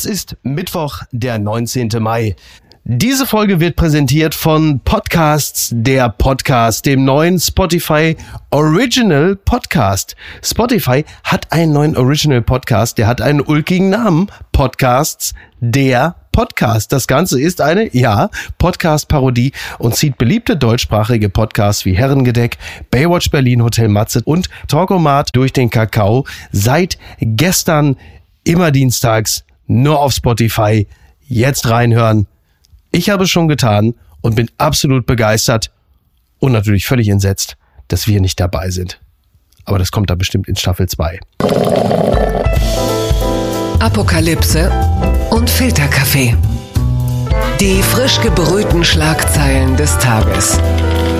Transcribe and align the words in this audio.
Es 0.00 0.06
ist 0.06 0.38
Mittwoch, 0.42 1.02
der 1.12 1.38
19. 1.38 1.90
Mai. 1.98 2.34
Diese 2.84 3.26
Folge 3.26 3.60
wird 3.60 3.76
präsentiert 3.76 4.34
von 4.34 4.80
Podcasts 4.80 5.68
der 5.74 6.08
Podcast, 6.08 6.86
dem 6.86 7.04
neuen 7.04 7.38
Spotify 7.38 8.16
Original 8.50 9.36
Podcast. 9.36 10.16
Spotify 10.42 11.04
hat 11.22 11.52
einen 11.52 11.74
neuen 11.74 11.98
Original 11.98 12.40
Podcast, 12.40 12.96
der 12.96 13.08
hat 13.08 13.20
einen 13.20 13.42
ulkigen 13.42 13.90
Namen. 13.90 14.28
Podcasts 14.52 15.34
der 15.60 16.14
Podcast. 16.32 16.90
Das 16.92 17.06
Ganze 17.06 17.38
ist 17.38 17.60
eine, 17.60 17.94
ja, 17.94 18.30
Podcast-Parodie 18.56 19.52
und 19.78 19.96
zieht 19.96 20.16
beliebte 20.16 20.56
deutschsprachige 20.56 21.28
Podcasts 21.28 21.84
wie 21.84 21.92
Herrengedeck, 21.92 22.56
Baywatch 22.90 23.30
Berlin, 23.30 23.62
Hotel 23.62 23.88
Matze 23.88 24.22
und 24.24 24.48
Talkomat 24.66 25.36
durch 25.36 25.52
den 25.52 25.68
Kakao 25.68 26.26
seit 26.52 26.96
gestern 27.20 27.98
immer 28.44 28.70
dienstags 28.70 29.44
nur 29.70 30.00
auf 30.00 30.12
Spotify. 30.12 30.86
Jetzt 31.28 31.68
reinhören. 31.70 32.26
Ich 32.90 33.08
habe 33.08 33.24
es 33.24 33.30
schon 33.30 33.48
getan 33.48 33.94
und 34.20 34.34
bin 34.34 34.50
absolut 34.58 35.06
begeistert 35.06 35.70
und 36.40 36.52
natürlich 36.52 36.86
völlig 36.86 37.08
entsetzt, 37.08 37.56
dass 37.88 38.06
wir 38.06 38.20
nicht 38.20 38.40
dabei 38.40 38.70
sind. 38.70 39.00
Aber 39.64 39.78
das 39.78 39.92
kommt 39.92 40.10
da 40.10 40.16
bestimmt 40.16 40.48
in 40.48 40.56
Staffel 40.56 40.88
2. 40.88 41.20
Apokalypse 43.78 44.70
und 45.30 45.48
Filterkaffee. 45.48 46.36
Die 47.60 47.82
frisch 47.82 48.20
gebrühten 48.20 48.84
Schlagzeilen 48.84 49.76
des 49.76 49.96
Tages. 49.98 50.58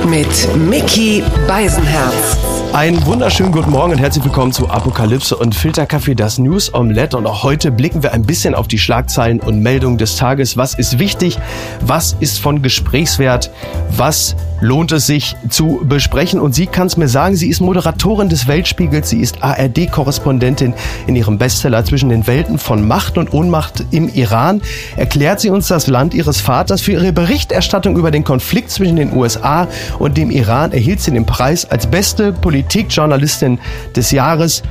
Mit 0.08 0.56
Mickey 0.56 1.22
Beisenherz. 1.46 2.59
Einen 2.72 3.04
wunderschönen 3.04 3.50
guten 3.50 3.72
Morgen 3.72 3.92
und 3.92 3.98
herzlich 3.98 4.24
willkommen 4.24 4.52
zu 4.52 4.70
Apokalypse 4.70 5.36
und 5.36 5.56
Filterkaffee, 5.56 6.14
das 6.14 6.38
News 6.38 6.72
Omelette. 6.72 7.16
Und 7.16 7.26
auch 7.26 7.42
heute 7.42 7.72
blicken 7.72 8.04
wir 8.04 8.12
ein 8.12 8.22
bisschen 8.22 8.54
auf 8.54 8.68
die 8.68 8.78
Schlagzeilen 8.78 9.40
und 9.40 9.60
Meldungen 9.60 9.98
des 9.98 10.14
Tages. 10.14 10.56
Was 10.56 10.74
ist 10.74 11.00
wichtig? 11.00 11.36
Was 11.80 12.14
ist 12.20 12.38
von 12.38 12.62
Gesprächswert? 12.62 13.50
Was 13.96 14.36
lohnt 14.60 14.92
es 14.92 15.06
sich 15.06 15.34
zu 15.48 15.80
besprechen? 15.82 16.38
Und 16.38 16.54
sie 16.54 16.68
kann 16.68 16.86
es 16.86 16.96
mir 16.96 17.08
sagen, 17.08 17.34
sie 17.34 17.48
ist 17.48 17.60
Moderatorin 17.60 18.28
des 18.28 18.46
Weltspiegels, 18.46 19.10
sie 19.10 19.20
ist 19.20 19.42
ARD-Korrespondentin 19.42 20.72
in 21.08 21.16
ihrem 21.16 21.38
Bestseller 21.38 21.84
Zwischen 21.84 22.08
den 22.08 22.28
Welten 22.28 22.56
von 22.56 22.86
Macht 22.86 23.18
und 23.18 23.32
Ohnmacht 23.32 23.84
im 23.90 24.08
Iran. 24.08 24.62
Erklärt 24.96 25.40
sie 25.40 25.50
uns 25.50 25.66
das 25.66 25.88
Land 25.88 26.14
ihres 26.14 26.40
Vaters. 26.40 26.82
Für 26.82 26.92
ihre 26.92 27.12
Berichterstattung 27.12 27.96
über 27.96 28.12
den 28.12 28.22
Konflikt 28.22 28.70
zwischen 28.70 28.94
den 28.94 29.12
USA 29.12 29.66
und 29.98 30.16
dem 30.16 30.30
Iran 30.30 30.70
erhielt 30.70 31.00
sie 31.00 31.10
den 31.10 31.26
Preis 31.26 31.68
als 31.68 31.88
beste 31.88 32.32
Politikjournalistin 32.60 33.56
des 33.94 34.12
Jahres. 34.12 34.62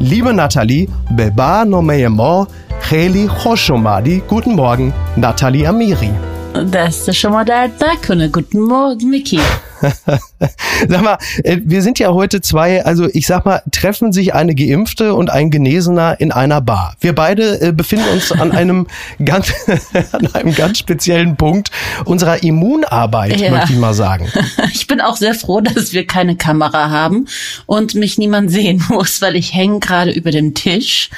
Liebe 0.00 0.32
Nathalie, 0.32 0.88
Beba 1.10 1.64
Nomeyemo, 1.64 2.46
Kheli 2.88 3.28
Khoshomadi. 3.28 4.22
Guten 4.28 4.54
Morgen, 4.54 4.92
Nathalie 5.16 5.66
Amiri. 5.66 6.33
Das 6.54 7.08
ist 7.08 7.16
schon 7.16 7.32
mal 7.32 7.44
der 7.44 7.68
Kunde. 8.06 8.30
Guten 8.30 8.60
Morgen, 8.60 9.10
Miki. 9.10 9.40
sag 10.88 11.02
mal, 11.02 11.18
äh, 11.42 11.58
wir 11.64 11.82
sind 11.82 11.98
ja 11.98 12.12
heute 12.12 12.40
zwei, 12.40 12.84
also 12.84 13.08
ich 13.12 13.26
sag 13.26 13.44
mal, 13.44 13.62
treffen 13.72 14.12
sich 14.12 14.34
eine 14.34 14.54
Geimpfte 14.54 15.14
und 15.14 15.30
ein 15.30 15.50
Genesener 15.50 16.20
in 16.20 16.30
einer 16.30 16.60
Bar. 16.60 16.94
Wir 17.00 17.12
beide 17.12 17.60
äh, 17.60 17.72
befinden 17.72 18.08
uns 18.12 18.30
an 18.30 18.52
einem 18.56 18.86
ganz, 19.24 19.52
an 20.12 20.32
einem 20.32 20.54
ganz 20.54 20.78
speziellen 20.78 21.34
Punkt 21.36 21.72
unserer 22.04 22.44
Immunarbeit, 22.44 23.40
ja. 23.40 23.50
möchte 23.50 23.72
ich 23.72 23.78
mal 23.78 23.94
sagen. 23.94 24.30
Ich 24.72 24.86
bin 24.86 25.00
auch 25.00 25.16
sehr 25.16 25.34
froh, 25.34 25.60
dass 25.60 25.92
wir 25.92 26.06
keine 26.06 26.36
Kamera 26.36 26.88
haben 26.88 27.26
und 27.66 27.96
mich 27.96 28.16
niemand 28.16 28.52
sehen 28.52 28.82
muss, 28.88 29.20
weil 29.20 29.34
ich 29.34 29.54
hänge 29.54 29.80
gerade 29.80 30.12
über 30.12 30.30
dem 30.30 30.54
Tisch 30.54 31.10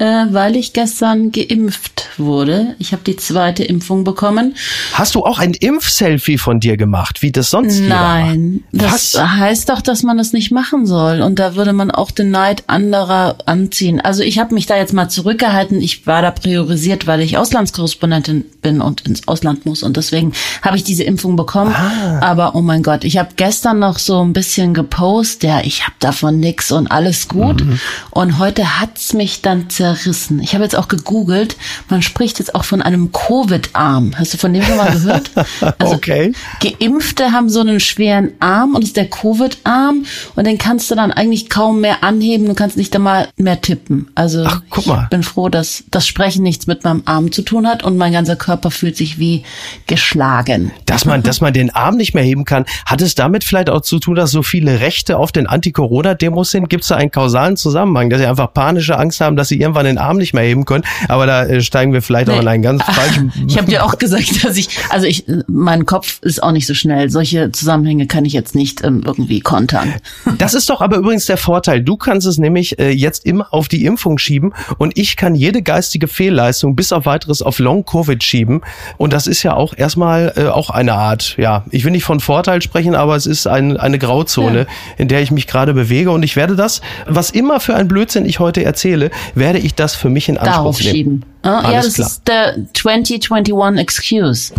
äh, 0.00 0.32
weil 0.32 0.56
ich 0.56 0.72
gestern 0.72 1.30
geimpft 1.30 2.08
wurde. 2.16 2.74
Ich 2.78 2.92
habe 2.92 3.02
die 3.06 3.16
zweite 3.16 3.62
Impfung 3.62 4.02
bekommen. 4.02 4.56
Hast 4.94 5.14
du 5.14 5.24
auch 5.26 5.38
ein 5.38 5.52
Impfselfie 5.52 6.38
von 6.38 6.58
dir 6.58 6.78
gemacht, 6.78 7.20
wie 7.20 7.30
das 7.30 7.50
sonst 7.50 7.80
Nein, 7.80 8.64
das 8.72 9.14
heißt 9.14 9.68
doch, 9.68 9.82
dass 9.82 10.02
man 10.02 10.16
das 10.16 10.32
nicht 10.32 10.52
machen 10.52 10.86
soll. 10.86 11.20
Und 11.20 11.38
da 11.38 11.54
würde 11.54 11.74
man 11.74 11.90
auch 11.90 12.10
den 12.10 12.30
Neid 12.30 12.64
anderer 12.66 13.36
anziehen. 13.44 14.00
Also 14.00 14.22
ich 14.22 14.38
habe 14.38 14.54
mich 14.54 14.64
da 14.64 14.78
jetzt 14.78 14.94
mal 14.94 15.10
zurückgehalten. 15.10 15.82
Ich 15.82 16.06
war 16.06 16.22
da 16.22 16.30
priorisiert, 16.30 17.06
weil 17.06 17.20
ich 17.20 17.36
Auslandskorrespondentin 17.36 18.46
bin 18.62 18.80
und 18.80 19.02
ins 19.02 19.28
Ausland 19.28 19.66
muss. 19.66 19.82
Und 19.82 19.98
deswegen 19.98 20.32
habe 20.62 20.78
ich 20.78 20.84
diese 20.84 21.04
Impfung 21.04 21.36
bekommen. 21.36 21.74
Ah. 21.74 22.20
Aber 22.22 22.54
oh 22.54 22.62
mein 22.62 22.82
Gott, 22.82 23.04
ich 23.04 23.18
habe 23.18 23.30
gestern 23.36 23.80
noch 23.80 23.98
so 23.98 24.24
ein 24.24 24.32
bisschen 24.32 24.72
gepostet, 24.72 25.42
ja, 25.42 25.60
ich 25.60 25.82
habe 25.82 25.96
davon 25.98 26.40
nix 26.40 26.72
und 26.72 26.90
alles 26.90 27.28
gut. 27.28 27.62
Mhm. 27.62 27.78
Und 28.10 28.38
heute 28.38 28.80
hat's 28.80 29.12
mich 29.12 29.42
dann 29.42 29.68
zerrissen 29.68 29.89
zerrissen. 29.94 30.40
Ich 30.40 30.54
habe 30.54 30.64
jetzt 30.64 30.76
auch 30.76 30.88
gegoogelt, 30.88 31.56
man 31.88 32.02
spricht 32.02 32.38
jetzt 32.38 32.54
auch 32.54 32.64
von 32.64 32.82
einem 32.82 33.12
Covid-Arm. 33.12 34.12
Hast 34.16 34.34
du 34.34 34.38
von 34.38 34.52
dem 34.52 34.62
schon 34.62 34.76
mal 34.76 34.92
gehört? 34.92 35.30
Also 35.78 35.94
okay. 35.94 36.32
Geimpfte 36.60 37.32
haben 37.32 37.48
so 37.48 37.60
einen 37.60 37.80
schweren 37.80 38.32
Arm 38.40 38.74
und 38.74 38.82
das 38.82 38.90
ist 38.90 38.96
der 38.96 39.08
Covid-Arm 39.08 40.04
und 40.36 40.46
den 40.46 40.58
kannst 40.58 40.90
du 40.90 40.94
dann 40.94 41.12
eigentlich 41.12 41.48
kaum 41.48 41.80
mehr 41.80 42.02
anheben, 42.02 42.46
du 42.46 42.54
kannst 42.54 42.76
nicht 42.76 42.94
einmal 42.94 43.28
mehr 43.36 43.60
tippen. 43.60 44.08
Also 44.14 44.44
Ach, 44.46 44.62
guck 44.68 44.86
mal. 44.86 45.04
ich 45.04 45.10
bin 45.10 45.22
froh, 45.22 45.48
dass 45.48 45.84
das 45.90 46.06
Sprechen 46.06 46.42
nichts 46.42 46.66
mit 46.66 46.84
meinem 46.84 47.02
Arm 47.04 47.32
zu 47.32 47.42
tun 47.42 47.66
hat 47.66 47.82
und 47.82 47.96
mein 47.96 48.12
ganzer 48.12 48.36
Körper 48.36 48.70
fühlt 48.70 48.96
sich 48.96 49.18
wie 49.18 49.44
geschlagen. 49.86 50.72
Dass 50.86 51.04
man, 51.04 51.22
dass 51.22 51.40
man 51.40 51.52
den 51.52 51.70
Arm 51.74 51.96
nicht 51.96 52.14
mehr 52.14 52.24
heben 52.24 52.44
kann, 52.44 52.64
hat 52.86 53.00
es 53.00 53.14
damit 53.14 53.44
vielleicht 53.44 53.70
auch 53.70 53.82
zu 53.82 53.98
tun, 53.98 54.14
dass 54.14 54.30
so 54.30 54.42
viele 54.42 54.80
Rechte 54.80 55.18
auf 55.18 55.32
den 55.32 55.46
Anti-Corona-Demos 55.46 56.50
sind? 56.50 56.68
Gibt 56.68 56.82
es 56.82 56.88
da 56.88 56.96
einen 56.96 57.10
kausalen 57.10 57.56
Zusammenhang, 57.56 58.10
dass 58.10 58.20
sie 58.20 58.26
einfach 58.26 58.52
panische 58.52 58.98
Angst 58.98 59.20
haben, 59.20 59.36
dass 59.36 59.48
sie 59.48 59.60
irgendwann 59.60 59.79
den 59.82 59.98
Arm 59.98 60.18
nicht 60.18 60.34
mehr 60.34 60.44
heben 60.44 60.64
können. 60.64 60.84
Aber 61.08 61.26
da 61.26 61.44
äh, 61.44 61.60
steigen 61.60 61.92
wir 61.92 62.02
vielleicht 62.02 62.28
nee. 62.28 62.34
auch 62.34 62.40
in 62.40 62.48
einen 62.48 62.62
ganz 62.62 62.82
falschen. 62.82 63.32
Ich 63.50 63.56
habe 63.56 63.68
dir 63.68 63.84
auch 63.84 63.98
gesagt, 63.98 64.44
dass 64.44 64.56
ich, 64.56 64.68
also 64.90 65.06
ich, 65.06 65.24
mein 65.48 65.86
Kopf 65.86 66.18
ist 66.22 66.42
auch 66.42 66.52
nicht 66.52 66.66
so 66.66 66.74
schnell. 66.74 67.10
Solche 67.10 67.50
Zusammenhänge 67.50 68.06
kann 68.06 68.24
ich 68.24 68.32
jetzt 68.32 68.54
nicht 68.54 68.84
ähm, 68.84 69.02
irgendwie 69.04 69.40
kontern. 69.40 69.94
Das 70.38 70.54
ist 70.54 70.70
doch 70.70 70.80
aber 70.80 70.96
übrigens 70.96 71.26
der 71.26 71.36
Vorteil. 71.36 71.82
Du 71.82 71.96
kannst 71.96 72.26
es 72.26 72.38
nämlich 72.38 72.78
äh, 72.78 72.90
jetzt 72.90 73.26
immer 73.26 73.52
auf 73.52 73.68
die 73.68 73.84
Impfung 73.84 74.18
schieben 74.18 74.52
und 74.78 74.96
ich 74.96 75.16
kann 75.16 75.34
jede 75.34 75.62
geistige 75.62 76.06
Fehlleistung 76.06 76.76
bis 76.76 76.92
auf 76.92 77.06
weiteres 77.06 77.42
auf 77.42 77.58
Long 77.58 77.84
Covid 77.84 78.22
schieben. 78.22 78.60
Und 78.98 79.12
das 79.12 79.26
ist 79.26 79.42
ja 79.42 79.54
auch 79.54 79.74
erstmal 79.76 80.32
äh, 80.36 80.46
auch 80.46 80.70
eine 80.70 80.94
Art, 80.94 81.36
ja, 81.38 81.64
ich 81.70 81.84
will 81.84 81.92
nicht 81.92 82.04
von 82.04 82.20
Vorteil 82.20 82.62
sprechen, 82.62 82.94
aber 82.94 83.16
es 83.16 83.26
ist 83.26 83.46
ein, 83.46 83.76
eine 83.76 83.98
Grauzone, 83.98 84.60
ja. 84.60 84.66
in 84.98 85.08
der 85.08 85.22
ich 85.22 85.30
mich 85.30 85.46
gerade 85.46 85.74
bewege. 85.74 86.10
Und 86.10 86.22
ich 86.22 86.36
werde 86.36 86.56
das, 86.56 86.80
was 87.06 87.30
immer 87.30 87.60
für 87.60 87.74
ein 87.74 87.88
Blödsinn 87.88 88.24
ich 88.24 88.38
heute 88.38 88.64
erzähle, 88.64 89.10
werde 89.34 89.58
ich 89.58 89.69
das 89.74 89.94
für 89.94 90.08
mich 90.08 90.28
in 90.28 90.38
Anspruch 90.38 90.56
Darauf 90.56 90.80
nehmen. 90.80 90.92
Schieben. 90.92 91.24
Ah, 91.42 91.70
ja, 91.72 91.82
das 91.82 91.94
klar. 91.94 92.06
ist 92.08 92.28
der 92.28 92.56
2021 92.74 93.80
Excuse. 93.80 94.52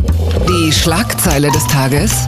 Die 0.48 0.72
Schlagzeile 0.72 1.52
des 1.52 1.66
Tages 1.68 2.28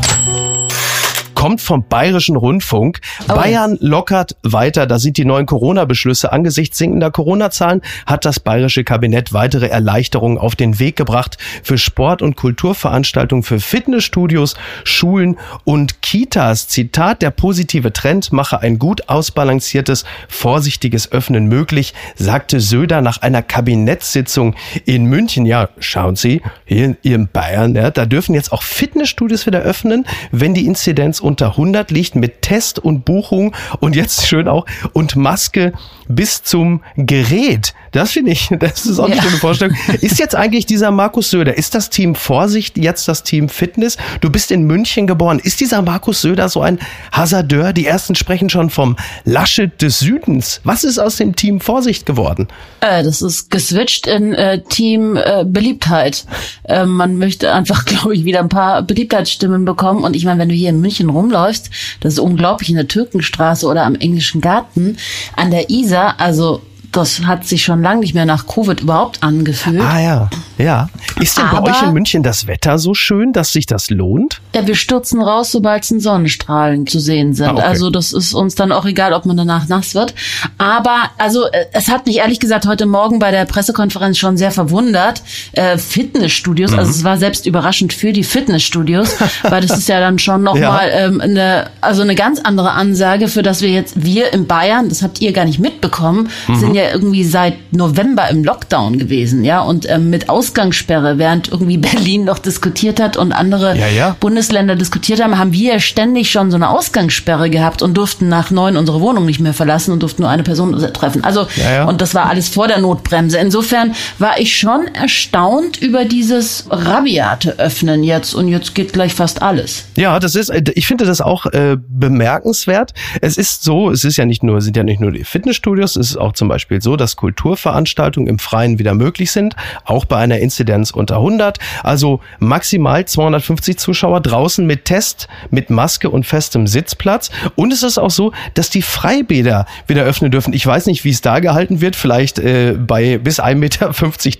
kommt 1.43 1.59
vom 1.59 1.85
Bayerischen 1.89 2.37
Rundfunk. 2.37 3.01
Oh. 3.27 3.33
Bayern 3.35 3.77
lockert 3.81 4.37
weiter. 4.43 4.87
Da 4.87 4.97
sind 4.97 5.17
die 5.17 5.25
neuen 5.25 5.45
Corona-Beschlüsse. 5.45 6.31
Angesichts 6.31 6.77
sinkender 6.77 7.11
Corona-Zahlen 7.11 7.81
hat 8.05 8.23
das 8.23 8.39
bayerische 8.39 8.85
Kabinett 8.85 9.33
weitere 9.33 9.67
Erleichterungen 9.67 10.37
auf 10.37 10.55
den 10.55 10.79
Weg 10.79 10.95
gebracht 10.95 11.37
für 11.61 11.77
Sport- 11.77 12.21
und 12.21 12.37
Kulturveranstaltungen, 12.37 13.43
für 13.43 13.59
Fitnessstudios, 13.59 14.55
Schulen 14.85 15.37
und 15.65 16.01
Kitas. 16.01 16.69
Zitat, 16.69 17.21
der 17.21 17.31
positive 17.31 17.91
Trend 17.91 18.31
mache 18.31 18.61
ein 18.61 18.79
gut 18.79 19.09
ausbalanciertes, 19.09 20.05
vorsichtiges 20.29 21.11
Öffnen 21.11 21.47
möglich, 21.47 21.93
sagte 22.15 22.61
Söder 22.61 23.01
nach 23.01 23.17
einer 23.17 23.41
Kabinettssitzung 23.41 24.55
in 24.85 25.07
München. 25.07 25.45
Ja, 25.45 25.67
schauen 25.79 26.15
Sie, 26.15 26.41
hier 26.63 26.95
in 27.01 27.27
Bayern, 27.27 27.75
ja, 27.75 27.91
da 27.91 28.05
dürfen 28.05 28.33
jetzt 28.33 28.53
auch 28.53 28.63
Fitnessstudios 28.63 29.45
wieder 29.45 29.59
öffnen, 29.59 30.05
wenn 30.31 30.53
die 30.53 30.65
Inzidenz 30.65 31.19
unter 31.19 31.32
100 31.41 31.91
liegt 31.91 32.15
mit 32.15 32.41
Test 32.41 32.79
und 32.79 33.05
Buchung 33.05 33.55
und 33.79 33.95
jetzt 33.95 34.27
schön 34.27 34.47
auch 34.47 34.65
und 34.93 35.15
Maske 35.15 35.73
bis 36.07 36.43
zum 36.43 36.81
Gerät. 36.97 37.73
Das 37.91 38.11
finde 38.11 38.31
ich, 38.31 38.49
das 38.59 38.85
ist 38.85 38.99
auch 38.99 39.05
eine 39.05 39.15
ja. 39.15 39.21
schöne 39.21 39.37
Vorstellung. 39.37 39.77
Ist 40.01 40.19
jetzt 40.19 40.35
eigentlich 40.35 40.65
dieser 40.65 40.91
Markus 40.91 41.29
Söder, 41.29 41.57
ist 41.57 41.75
das 41.75 41.89
Team 41.89 42.15
Vorsicht 42.15 42.77
jetzt 42.77 43.07
das 43.07 43.23
Team 43.23 43.49
Fitness? 43.49 43.97
Du 44.21 44.29
bist 44.29 44.51
in 44.51 44.63
München 44.63 45.07
geboren. 45.07 45.39
Ist 45.39 45.59
dieser 45.59 45.81
Markus 45.81 46.21
Söder 46.21 46.49
so 46.49 46.61
ein 46.61 46.79
Hasardeur? 47.11 47.71
Die 47.73 47.85
ersten 47.85 48.15
sprechen 48.15 48.49
schon 48.49 48.69
vom 48.69 48.97
Laschet 49.23 49.81
des 49.81 49.99
Südens. 49.99 50.59
Was 50.63 50.83
ist 50.83 50.99
aus 50.99 51.17
dem 51.17 51.35
Team 51.35 51.59
Vorsicht 51.59 52.05
geworden? 52.05 52.47
Äh, 52.81 53.03
das 53.03 53.21
ist 53.21 53.49
geswitcht 53.51 54.07
in 54.07 54.33
äh, 54.33 54.61
Team 54.63 55.15
äh, 55.15 55.45
Beliebtheit. 55.45 56.25
Äh, 56.63 56.85
man 56.85 57.17
möchte 57.17 57.53
einfach, 57.53 57.85
glaube 57.85 58.15
ich, 58.15 58.25
wieder 58.25 58.39
ein 58.39 58.49
paar 58.49 58.81
Beliebtheitsstimmen 58.81 59.65
bekommen. 59.65 60.03
Und 60.03 60.15
ich 60.15 60.25
meine, 60.25 60.39
wenn 60.39 60.49
du 60.49 60.55
hier 60.55 60.69
in 60.69 60.81
München 60.81 61.07
rumläufst, 61.23 61.69
das 62.01 62.13
ist 62.13 62.19
unglaublich 62.19 62.69
in 62.69 62.75
der 62.75 62.87
Türkenstraße 62.87 63.65
oder 63.67 63.85
am 63.85 63.95
Englischen 63.95 64.41
Garten, 64.41 64.97
an 65.35 65.51
der 65.51 65.69
Isar, 65.69 66.19
also 66.19 66.61
das 66.93 67.21
hat 67.25 67.45
sich 67.45 67.63
schon 67.63 67.81
lange 67.81 67.99
nicht 68.01 68.13
mehr 68.13 68.25
nach 68.25 68.47
Covid 68.47 68.79
überhaupt 68.81 69.21
angefühlt. 69.23 69.81
Ah 69.81 69.99
ja. 69.99 70.29
Ja. 70.57 70.89
Ist 71.19 71.37
denn 71.37 71.45
Aber- 71.45 71.61
bei 71.63 71.71
euch 71.71 71.81
in 71.83 71.93
München 71.93 72.23
das 72.23 72.47
Wetter 72.47 72.77
so 72.79 72.93
schön, 72.93 73.33
dass 73.33 73.51
sich 73.51 73.65
das 73.65 73.89
lohnt? 73.89 74.39
Ja, 74.55 74.65
wir 74.67 74.75
stürzen 74.75 75.21
raus, 75.21 75.51
sobald 75.51 75.83
es 75.83 75.89
Sonnenstrahlen 75.89 76.85
zu 76.87 76.99
sehen 76.99 77.33
sind. 77.33 77.47
Ah, 77.49 77.53
okay. 77.53 77.61
Also 77.63 77.89
das 77.89 78.13
ist 78.13 78.33
uns 78.33 78.55
dann 78.55 78.71
auch 78.71 78.85
egal, 78.85 79.13
ob 79.13 79.25
man 79.25 79.35
danach 79.35 79.67
nass 79.67 79.95
wird. 79.95 80.13
Aber 80.57 80.95
also 81.17 81.45
äh, 81.51 81.65
es 81.73 81.89
hat 81.89 82.05
mich 82.05 82.17
ehrlich 82.17 82.39
gesagt 82.39 82.65
heute 82.67 82.85
Morgen 82.85 83.19
bei 83.19 83.31
der 83.31 83.45
Pressekonferenz 83.45 84.17
schon 84.17 84.37
sehr 84.37 84.51
verwundert. 84.51 85.23
Äh, 85.53 85.77
Fitnessstudios, 85.77 86.71
Mhm. 86.71 86.79
also 86.79 86.91
es 86.91 87.03
war 87.03 87.17
selbst 87.17 87.45
überraschend 87.45 87.93
für 87.93 88.13
die 88.13 88.23
Fitnessstudios, 88.23 89.15
weil 89.43 89.61
das 89.65 89.77
ist 89.77 89.89
ja 89.89 89.99
dann 89.99 90.19
schon 90.19 90.45
Ja. 90.45 90.53
nochmal 90.53 90.89
ähm, 90.93 91.19
eine, 91.21 91.67
also 91.81 92.01
eine 92.03 92.15
ganz 92.15 92.39
andere 92.39 92.71
Ansage, 92.71 93.27
für 93.27 93.41
das 93.43 93.61
wir 93.61 93.69
jetzt, 93.69 94.03
wir 94.03 94.31
in 94.33 94.45
Bayern, 94.47 94.89
das 94.89 95.01
habt 95.01 95.19
ihr 95.21 95.33
gar 95.33 95.45
nicht 95.45 95.59
mitbekommen, 95.59 96.29
Mhm. 96.47 96.55
sind 96.59 96.75
ja 96.75 96.82
irgendwie 96.91 97.23
seit 97.23 97.55
November 97.71 98.29
im 98.29 98.43
Lockdown 98.43 98.97
gewesen, 98.97 99.43
ja, 99.43 99.61
und 99.61 99.89
ähm, 99.89 100.09
mit 100.09 100.29
Ausgangssperre, 100.29 101.17
während 101.17 101.49
irgendwie 101.51 101.77
Berlin 101.93 102.23
noch 102.25 102.39
diskutiert 102.39 102.99
hat 102.99 103.17
und 103.17 103.31
andere 103.31 103.77
Ja, 103.77 103.87
ja. 103.87 104.15
Bundesländer 104.19 104.75
diskutiert 104.75 105.21
haben, 105.23 105.37
haben 105.37 105.53
wir 105.53 105.79
ständig 105.79 106.31
schon 106.31 106.51
so 106.51 106.55
eine 106.55 106.69
Ausgangssperre 106.69 107.49
gehabt 107.49 107.81
und 107.81 107.95
durften 107.95 108.29
nach 108.29 108.51
neun 108.51 108.77
unsere 108.77 109.01
Wohnung 109.01 109.25
nicht 109.25 109.39
mehr 109.39 109.53
verlassen 109.53 109.91
und 109.91 110.01
durften 110.01 110.23
nur 110.23 110.31
eine 110.31 110.43
Person 110.43 110.77
treffen. 110.93 111.23
Also, 111.23 111.47
Ja, 111.55 111.85
und 111.85 112.01
das 112.01 112.13
war 112.15 112.27
alles 112.27 112.49
vor 112.49 112.67
der 112.67 112.79
Notbremse. 112.79 113.37
Insofern 113.37 113.93
war 114.19 114.39
ich 114.39 114.57
schon 114.57 114.87
erstaunt 114.93 115.77
über 115.81 116.05
dieses 116.05 116.65
rabiate 116.69 117.59
Öffnen 117.59 118.03
jetzt 118.03 118.33
und 118.33 118.47
jetzt 118.47 118.75
geht 118.75 118.93
gleich 118.93 119.13
fast 119.13 119.41
alles. 119.41 119.85
Ja, 119.97 120.19
das 120.19 120.35
ist, 120.35 120.49
äh, 120.49 120.63
ich 120.75 120.87
finde 120.87 121.05
das 121.05 121.21
auch 121.21 121.45
äh, 121.47 121.77
bemerkenswert. 122.23 122.93
Es 123.21 123.37
ist 123.37 123.63
so, 123.63 123.89
es 123.91 124.03
ist 124.03 124.17
ja 124.17 124.25
nicht 124.25 124.43
nur, 124.43 124.61
sind 124.61 124.77
ja 124.77 124.83
nicht 124.83 124.99
nur 124.99 125.11
die 125.11 125.23
Fitnessstudios, 125.23 125.95
es 125.95 126.11
ist 126.11 126.17
auch 126.17 126.33
zum 126.33 126.47
Beispiel 126.47 126.72
so, 126.81 126.95
dass 126.95 127.15
Kulturveranstaltungen 127.15 128.27
im 128.27 128.39
Freien 128.39 128.79
wieder 128.79 128.95
möglich 128.95 129.31
sind, 129.31 129.55
auch 129.85 130.05
bei 130.05 130.17
einer 130.17 130.39
Inzidenz 130.39 130.91
unter 130.91 131.17
100. 131.17 131.59
Also 131.83 132.21
maximal 132.39 133.05
250 133.05 133.77
Zuschauer 133.77 134.21
draußen 134.21 134.65
mit 134.65 134.85
Test, 134.85 135.27
mit 135.51 135.69
Maske 135.69 136.09
und 136.09 136.25
festem 136.25 136.67
Sitzplatz. 136.67 137.29
Und 137.55 137.73
es 137.73 137.83
ist 137.83 137.97
auch 137.97 138.11
so, 138.11 138.31
dass 138.53 138.69
die 138.69 138.81
Freibäder 138.81 139.65
wieder 139.87 140.03
öffnen 140.03 140.31
dürfen. 140.31 140.53
Ich 140.53 140.65
weiß 140.65 140.85
nicht, 140.85 141.03
wie 141.03 141.09
es 141.09 141.21
da 141.21 141.39
gehalten 141.39 141.81
wird. 141.81 141.95
Vielleicht 141.95 142.39
äh, 142.39 142.73
bei 142.73 143.17
bis 143.17 143.39
1,50 143.39 143.55
Meter 143.55 143.91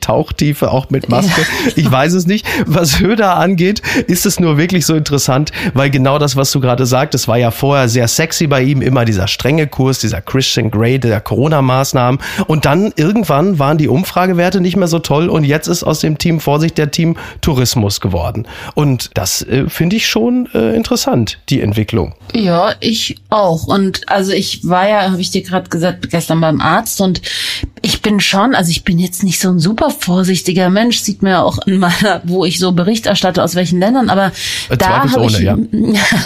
Tauchtiefe 0.02 0.72
auch 0.72 0.90
mit 0.90 1.10
Maske. 1.10 1.42
Ich 1.76 1.90
weiß 1.90 2.14
es 2.14 2.26
nicht. 2.28 2.46
Was 2.66 3.00
Höder 3.00 3.36
angeht, 3.38 3.82
ist 4.08 4.26
es 4.26 4.40
nur 4.40 4.58
wirklich 4.58 4.86
so 4.86 4.96
interessant, 4.96 5.52
weil 5.74 5.90
genau 5.90 6.20
das, 6.20 6.36
was 6.36 6.52
du 6.52 6.60
gerade 6.60 6.86
sagtest, 6.86 7.28
war 7.28 7.38
ja 7.38 7.52
vorher 7.52 7.90
sehr 7.90 8.08
sexy 8.08 8.48
bei 8.48 8.62
ihm, 8.62 8.82
immer 8.82 9.06
dieser 9.06 9.28
strenge 9.28 9.68
Kurs, 9.68 10.00
dieser 10.00 10.22
Christian 10.22 10.72
Grey 10.72 11.00
der 11.00 11.22
Corona-Maßnahmen. 11.22 12.20
Und 12.48 12.66
dann 12.66 12.94
irgendwann 12.96 13.60
waren 13.60 13.78
die 13.78 13.88
Umfragewerte 13.88 14.62
nicht 14.62 14.76
mehr 14.76 14.88
so 14.88 15.00
toll 15.00 15.30
und 15.30 15.44
jetzt 15.44 15.68
ist 15.68 15.84
aus 15.84 16.00
dem 16.00 16.18
Team 16.18 16.40
Vorsicht 16.40 16.78
der 16.78 16.92
Team 16.92 17.18
Tourismus 17.42 18.02
geworden. 18.02 18.48
Und 18.76 19.12
das 19.16 19.42
äh, 19.44 19.70
finde 19.70 19.96
ich 19.96 20.08
schon 20.08 20.50
äh, 20.54 20.76
interessant, 20.76 21.40
die 21.50 21.62
Entwicklung. 21.62 22.16
Ja, 22.34 22.74
ich 22.80 23.18
auch. 23.30 23.68
Und 23.68 24.10
also 24.10 24.32
ich 24.32 24.68
war 24.68 24.88
ja, 24.88 25.12
habe 25.12 25.22
ich 25.22 25.32
dir 25.32 25.44
gerade 25.44 25.70
gesagt, 25.70 26.10
gestern 26.10 26.42
beim 26.42 26.62
Arzt 26.62 27.02
und 27.02 27.22
ich 27.86 28.02
bin 28.02 28.20
schon, 28.22 28.56
also 28.56 28.72
ich 28.72 28.84
bin 28.86 28.98
jetzt 28.98 29.24
nicht 29.24 29.40
so 29.42 29.50
ein 29.50 29.60
super 29.60 29.90
vorsichtiger 29.92 30.70
Mensch, 30.70 31.00
sieht 31.00 31.22
man 31.22 31.32
ja 31.34 31.44
auch 31.44 31.60
in 31.68 31.80
meiner, 31.80 32.22
wo 32.24 32.46
ich 32.46 32.58
so 32.58 32.72
Bericht 32.72 33.06
erstatte, 33.06 33.44
aus 33.44 33.56
welchen 33.56 33.80
Ländern, 33.80 34.10
aber 34.10 34.32
Äh, 34.70 34.78
da 34.78 35.12
habe 35.12 35.26
ich, 35.26 35.38
ja. 35.40 35.58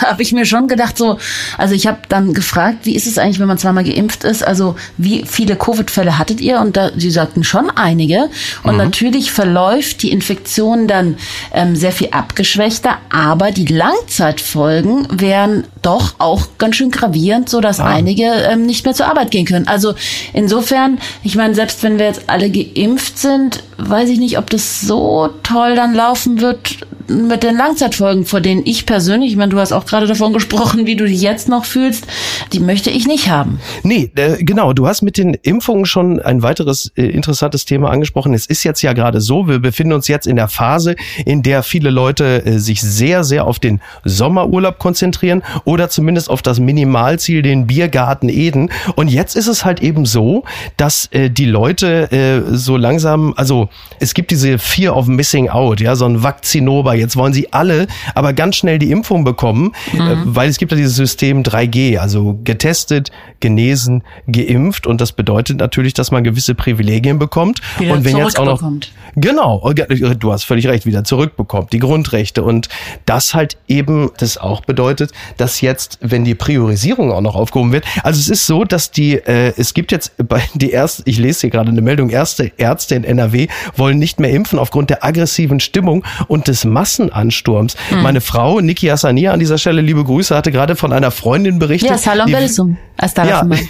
hab 0.03 0.19
ich 0.19 0.31
mir 0.33 0.45
schon 0.45 0.67
gedacht, 0.67 0.97
so, 0.97 1.17
also 1.57 1.73
ich 1.73 1.87
habe 1.87 1.97
dann 2.09 2.33
gefragt, 2.35 2.79
wie 2.85 2.95
ist 2.95 3.07
es 3.07 3.17
eigentlich, 3.17 3.39
wenn 3.39 3.47
man 3.47 3.57
zweimal 3.57 3.83
geimpft 3.83 4.23
ist? 4.23 4.45
Also 4.45 4.75
wie 4.97 5.23
viele 5.25 5.55
Covid-Fälle 5.55 6.19
hattet 6.19 6.41
ihr? 6.41 6.59
Und 6.61 6.77
da, 6.77 6.91
sie 6.95 7.09
sagten 7.09 7.43
schon 7.43 7.71
einige. 7.71 8.29
Und 8.63 8.73
Mhm. 8.73 8.77
natürlich 8.77 9.31
verläuft 9.31 10.03
die 10.03 10.11
Infektion 10.11 10.87
dann 10.87 11.17
ähm, 11.53 11.75
sehr 11.75 11.91
viel 11.91 12.09
abgeschwächter, 12.11 12.97
aber 13.09 13.51
die 13.51 13.65
Langzeitfolgen 13.65 15.07
wären 15.11 15.63
doch 15.81 16.15
auch 16.19 16.47
ganz 16.57 16.75
schön 16.75 16.91
gravierend, 16.91 17.49
so 17.49 17.61
dass 17.61 17.79
Ah. 17.79 17.85
einige 17.87 18.23
ähm, 18.25 18.65
nicht 18.65 18.85
mehr 18.85 18.93
zur 18.93 19.07
Arbeit 19.07 19.31
gehen 19.31 19.45
können. 19.45 19.67
Also 19.67 19.95
insofern, 20.33 20.99
ich 21.23 21.35
meine, 21.35 21.46
selbst 21.53 21.83
wenn 21.83 21.99
wir 21.99 22.05
jetzt 22.05 22.23
alle 22.27 22.49
geimpft 22.49 23.17
sind, 23.17 23.63
weiß 23.77 24.09
ich 24.09 24.19
nicht, 24.19 24.37
ob 24.37 24.49
das 24.49 24.81
so 24.81 25.29
toll 25.43 25.75
dann 25.75 25.93
laufen 25.93 26.41
wird 26.41 26.77
mit 27.09 27.43
den 27.43 27.55
Langzeitfolgen, 27.55 28.25
vor 28.25 28.41
denen 28.41 28.61
ich 28.65 28.85
persönlich, 28.85 29.31
ich 29.31 29.37
meine, 29.37 29.51
du 29.51 29.59
hast 29.59 29.71
auch 29.71 29.85
gerade 29.85 30.07
davon 30.07 30.33
gesprochen, 30.33 30.85
wie 30.85 30.95
du 30.95 31.05
dich 31.05 31.21
jetzt 31.21 31.47
noch 31.47 31.65
fühlst, 31.65 32.05
die 32.53 32.59
möchte 32.59 32.89
ich 32.89 33.07
nicht 33.07 33.29
haben. 33.29 33.59
Nee, 33.83 34.11
äh, 34.15 34.43
genau. 34.43 34.73
Du 34.73 34.87
hast 34.87 35.01
mit 35.01 35.17
den 35.17 35.33
Impfungen 35.33 35.85
schon 35.85 36.19
ein 36.19 36.41
weiteres 36.41 36.91
äh, 36.95 37.05
interessantes 37.05 37.65
Thema 37.65 37.89
angesprochen. 37.91 38.33
Es 38.33 38.45
ist 38.45 38.63
jetzt 38.63 38.81
ja 38.81 38.93
gerade 38.93 39.21
so, 39.21 39.47
wir 39.47 39.59
befinden 39.59 39.93
uns 39.93 40.07
jetzt 40.07 40.27
in 40.27 40.35
der 40.35 40.47
Phase, 40.47 40.95
in 41.25 41.43
der 41.43 41.63
viele 41.63 41.89
Leute 41.89 42.45
äh, 42.45 42.59
sich 42.59 42.81
sehr, 42.81 43.23
sehr 43.23 43.45
auf 43.45 43.59
den 43.59 43.79
Sommerurlaub 44.03 44.79
konzentrieren 44.79 45.43
oder 45.63 45.89
zumindest 45.89 46.29
auf 46.29 46.41
das 46.41 46.59
Minimalziel, 46.59 47.41
den 47.41 47.67
Biergarten 47.67 48.29
Eden. 48.29 48.69
Und 48.95 49.09
jetzt 49.09 49.35
ist 49.35 49.47
es 49.47 49.63
halt 49.63 49.81
eben 49.81 50.05
so, 50.05 50.43
dass 50.75 51.07
äh, 51.11 51.29
die 51.37 51.45
Leute 51.45 52.11
äh, 52.11 52.55
so 52.55 52.77
langsam, 52.77 53.33
also 53.37 53.69
es 53.99 54.13
gibt 54.13 54.31
diese 54.31 54.57
Fear 54.57 54.95
of 54.95 55.07
Missing 55.07 55.49
Out, 55.49 55.79
ja, 55.79 55.95
so 55.95 56.05
ein 56.05 56.23
Vakzinober. 56.23 56.95
Jetzt 56.95 57.15
wollen 57.15 57.33
sie 57.33 57.53
alle 57.53 57.87
aber 58.15 58.33
ganz 58.33 58.55
schnell 58.55 58.79
die 58.79 58.91
Impfung 58.91 59.23
bekommen, 59.23 59.73
äh, 59.93 60.15
weil 60.25 60.49
es 60.49 60.57
gibt 60.57 60.71
ja 60.71 60.77
dieses 60.77 60.95
System 60.95 61.43
3G, 61.43 61.97
also 61.97 62.39
getestet, 62.43 63.11
genesen, 63.39 64.03
geimpft. 64.27 64.87
Und 64.87 64.99
das 65.01 65.11
bedeutet 65.11 65.59
natürlich, 65.59 65.93
dass 65.93 66.11
man 66.11 66.23
gewisse 66.23 66.55
Privilegien 66.55 67.19
bekommt. 67.19 67.61
Wieder 67.77 67.93
und 67.93 68.05
wenn 68.05 68.17
jetzt 68.17 68.39
auch 68.39 68.45
noch. 68.45 68.71
Genau, 69.15 69.71
du 69.73 70.31
hast 70.31 70.43
völlig 70.43 70.67
recht, 70.67 70.85
wieder 70.85 71.03
zurückbekommt, 71.03 71.73
die 71.73 71.79
Grundrechte. 71.79 72.43
Und 72.43 72.69
das 73.05 73.33
halt 73.33 73.57
eben 73.67 74.11
das 74.17 74.37
auch 74.37 74.61
bedeutet, 74.61 75.11
dass 75.37 75.61
jetzt, 75.61 75.99
wenn 76.01 76.23
die 76.23 76.35
Priorisierung 76.35 77.11
auch 77.11 77.21
noch 77.21 77.35
aufgehoben 77.35 77.71
wird, 77.71 77.85
also 78.03 78.19
es 78.19 78.29
ist 78.29 78.45
so, 78.45 78.63
dass 78.63 78.91
die, 78.91 79.15
äh, 79.15 79.53
es 79.57 79.73
gibt 79.73 79.91
jetzt 79.91 80.13
bei 80.17 80.41
die 80.53 80.71
erste, 80.71 81.03
ich 81.05 81.17
lese 81.17 81.26
hier 81.41 81.49
gerade 81.49 81.69
eine 81.69 81.81
Meldung, 81.81 82.09
erste 82.09 82.51
Ärzte 82.57 82.95
in 82.95 83.03
NRW 83.03 83.47
wollen 83.75 83.99
nicht 83.99 84.19
mehr 84.19 84.31
impfen 84.31 84.59
aufgrund 84.59 84.89
der 84.89 85.03
aggressiven 85.03 85.59
Stimmung 85.59 86.03
und 86.27 86.47
des 86.47 86.65
Massenansturms. 86.65 87.75
Hm. 87.89 88.01
Meine 88.01 88.21
Frau, 88.21 88.59
Niki 88.59 88.87
Hassania, 88.87 89.31
an 89.31 89.39
dieser 89.39 89.57
Stelle 89.57 89.81
liebe 89.81 90.03
Grüße, 90.03 90.35
hatte 90.35 90.51
gerade 90.51 90.75
von 90.75 90.93
einer 90.93 91.11
Freundin 91.11 91.59
berichtet. 91.59 91.89
Ja, 92.05 92.25
die- 92.25 92.31
Belsum. 92.31 92.77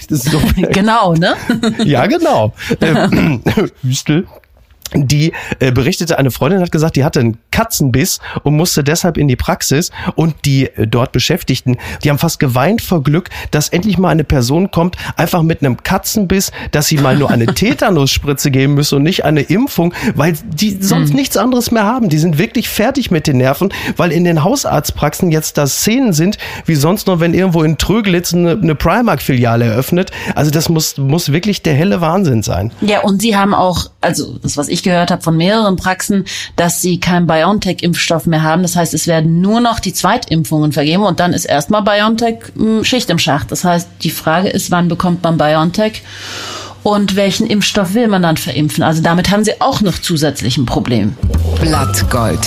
Ja, 0.09 0.15
so 0.17 0.41
genau, 0.71 1.13
ne? 1.13 1.35
ja, 1.83 2.05
genau. 2.05 2.53
Ähm, 2.81 3.41
Hüstel. 3.83 4.25
Die 4.93 5.33
äh, 5.59 5.71
berichtete, 5.71 6.17
eine 6.17 6.31
Freundin 6.31 6.61
hat 6.61 6.71
gesagt, 6.71 6.95
die 6.95 7.03
hatte 7.03 7.19
einen 7.19 7.37
Katzenbiss 7.57 8.19
und 8.43 8.55
musste 8.55 8.83
deshalb 8.83 9.17
in 9.17 9.27
die 9.27 9.35
Praxis 9.35 9.89
und 10.13 10.35
die 10.45 10.67
äh, 10.67 10.85
dort 10.85 11.11
Beschäftigten, 11.11 11.77
die 12.03 12.11
haben 12.11 12.19
fast 12.19 12.39
geweint 12.39 12.83
vor 12.83 13.01
Glück, 13.01 13.31
dass 13.49 13.69
endlich 13.69 13.97
mal 13.97 14.09
eine 14.09 14.23
Person 14.23 14.69
kommt, 14.69 14.95
einfach 15.15 15.41
mit 15.41 15.63
einem 15.63 15.81
Katzenbiss, 15.81 16.51
dass 16.69 16.85
sie 16.85 16.97
mal 16.97 17.17
nur 17.17 17.31
eine 17.31 17.45
Tetanusspritze 17.55 18.51
geben 18.51 18.75
müsse 18.75 18.97
und 18.97 19.01
nicht 19.01 19.25
eine 19.25 19.41
Impfung, 19.41 19.95
weil 20.13 20.35
die 20.45 20.77
sonst 20.79 21.15
nichts 21.15 21.35
anderes 21.35 21.71
mehr 21.71 21.83
haben. 21.83 22.09
Die 22.09 22.19
sind 22.19 22.37
wirklich 22.37 22.69
fertig 22.69 23.09
mit 23.09 23.25
den 23.25 23.37
Nerven, 23.37 23.73
weil 23.95 24.11
in 24.11 24.23
den 24.23 24.43
Hausarztpraxen 24.43 25.31
jetzt 25.31 25.57
da 25.57 25.65
Szenen 25.65 26.13
sind, 26.13 26.37
wie 26.65 26.75
sonst 26.75 27.07
noch, 27.07 27.19
wenn 27.19 27.33
irgendwo 27.33 27.63
in 27.63 27.79
Tröglitz 27.79 28.35
eine, 28.35 28.51
eine 28.51 28.75
Primark-Filiale 28.75 29.65
eröffnet. 29.65 30.11
Also 30.35 30.51
das 30.51 30.69
muss, 30.69 30.97
muss 30.97 31.31
wirklich 31.31 31.63
der 31.63 31.73
helle 31.73 32.01
Wahnsinn 32.01 32.43
sein. 32.43 32.71
Ja, 32.81 33.01
und 33.01 33.19
sie 33.19 33.35
haben 33.35 33.55
auch, 33.55 33.89
also 33.99 34.37
das, 34.37 34.57
was 34.57 34.67
ich 34.67 34.83
gehört 34.83 35.09
habe 35.09 35.23
von 35.23 35.35
mehreren 35.35 35.75
Praxen, 35.75 36.25
dass 36.55 36.81
sie 36.81 36.99
keinen 36.99 37.25
BioNTech-Impfstoff 37.47 38.25
mehr 38.25 38.43
haben. 38.43 38.61
Das 38.61 38.75
heißt, 38.75 38.93
es 38.93 39.07
werden 39.07 39.41
nur 39.41 39.59
noch 39.59 39.79
die 39.79 39.93
Zweitimpfungen 39.93 40.71
vergeben 40.71 41.03
und 41.03 41.19
dann 41.19 41.33
ist 41.33 41.45
erstmal 41.45 41.81
BioNTech 41.81 42.37
mh, 42.55 42.83
Schicht 42.83 43.09
im 43.09 43.19
Schacht. 43.19 43.51
Das 43.51 43.63
heißt, 43.63 43.87
die 44.01 44.09
Frage 44.09 44.49
ist, 44.49 44.71
wann 44.71 44.87
bekommt 44.87 45.23
man 45.23 45.37
BioNTech? 45.37 46.03
Und 46.83 47.15
welchen 47.15 47.47
Impfstoff 47.47 47.95
will 47.95 48.07
man 48.07 48.21
dann 48.21 48.37
verimpfen? 48.37 48.83
Also 48.83 49.01
damit 49.01 49.29
haben 49.29 49.43
sie 49.43 49.59
auch 49.59 49.81
noch 49.81 49.99
zusätzlich 49.99 50.57
ein 50.57 50.65
Problem. 50.65 51.17
Blattgold. 51.59 52.39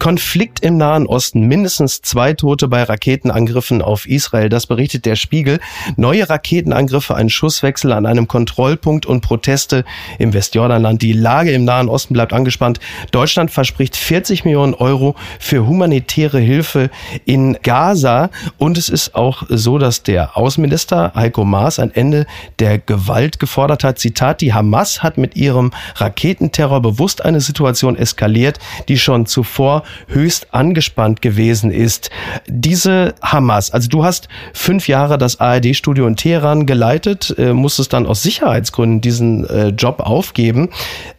Konflikt 0.00 0.60
im 0.60 0.78
Nahen 0.78 1.06
Osten, 1.06 1.42
mindestens 1.42 2.00
zwei 2.00 2.32
Tote 2.32 2.68
bei 2.68 2.82
Raketenangriffen 2.82 3.82
auf 3.82 4.08
Israel, 4.08 4.48
das 4.48 4.66
berichtet 4.66 5.04
der 5.04 5.14
Spiegel. 5.14 5.60
Neue 5.96 6.28
Raketenangriffe, 6.28 7.14
ein 7.14 7.28
Schusswechsel 7.28 7.92
an 7.92 8.06
einem 8.06 8.26
Kontrollpunkt 8.26 9.04
und 9.04 9.20
Proteste 9.20 9.84
im 10.18 10.32
Westjordanland. 10.32 11.02
Die 11.02 11.12
Lage 11.12 11.52
im 11.52 11.66
Nahen 11.66 11.90
Osten 11.90 12.14
bleibt 12.14 12.32
angespannt. 12.32 12.80
Deutschland 13.10 13.50
verspricht 13.50 13.94
40 13.94 14.46
Millionen 14.46 14.72
Euro 14.72 15.16
für 15.38 15.66
humanitäre 15.66 16.40
Hilfe 16.40 16.88
in 17.26 17.58
Gaza. 17.62 18.30
Und 18.56 18.78
es 18.78 18.88
ist 18.88 19.14
auch 19.14 19.42
so, 19.50 19.76
dass 19.76 20.02
der 20.02 20.34
Außenminister 20.34 21.12
Heiko 21.14 21.44
Maas 21.44 21.78
ein 21.78 21.94
Ende 21.94 22.26
der 22.58 22.78
Gewalt 22.78 23.38
gefordert 23.38 23.84
hat. 23.84 23.98
Zitat, 23.98 24.40
die 24.40 24.54
Hamas 24.54 25.02
hat 25.02 25.18
mit 25.18 25.36
ihrem 25.36 25.72
Raketenterror 25.96 26.80
bewusst 26.80 27.22
eine 27.22 27.42
Situation 27.42 27.96
eskaliert, 27.96 28.58
die 28.88 28.98
schon 28.98 29.26
zuvor 29.26 29.82
höchst 30.08 30.52
angespannt 30.54 31.22
gewesen 31.22 31.70
ist. 31.70 32.10
Diese 32.46 33.14
Hamas, 33.22 33.70
also 33.70 33.88
du 33.88 34.04
hast 34.04 34.28
fünf 34.52 34.88
Jahre 34.88 35.18
das 35.18 35.40
ARD-Studio 35.40 36.06
in 36.06 36.16
Teheran 36.16 36.66
geleitet, 36.66 37.34
äh, 37.38 37.52
musstest 37.52 37.92
dann 37.92 38.06
aus 38.06 38.22
Sicherheitsgründen 38.22 39.00
diesen 39.00 39.46
äh, 39.48 39.68
Job 39.68 40.00
aufgeben. 40.00 40.70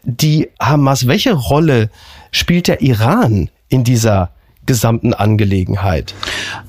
Die 0.03 0.49
Hamas, 0.59 1.07
welche 1.07 1.33
Rolle 1.33 1.89
spielt 2.31 2.67
der 2.67 2.81
Iran 2.81 3.49
in 3.69 3.83
dieser 3.83 4.31
gesamten 4.65 5.13
Angelegenheit? 5.13 6.13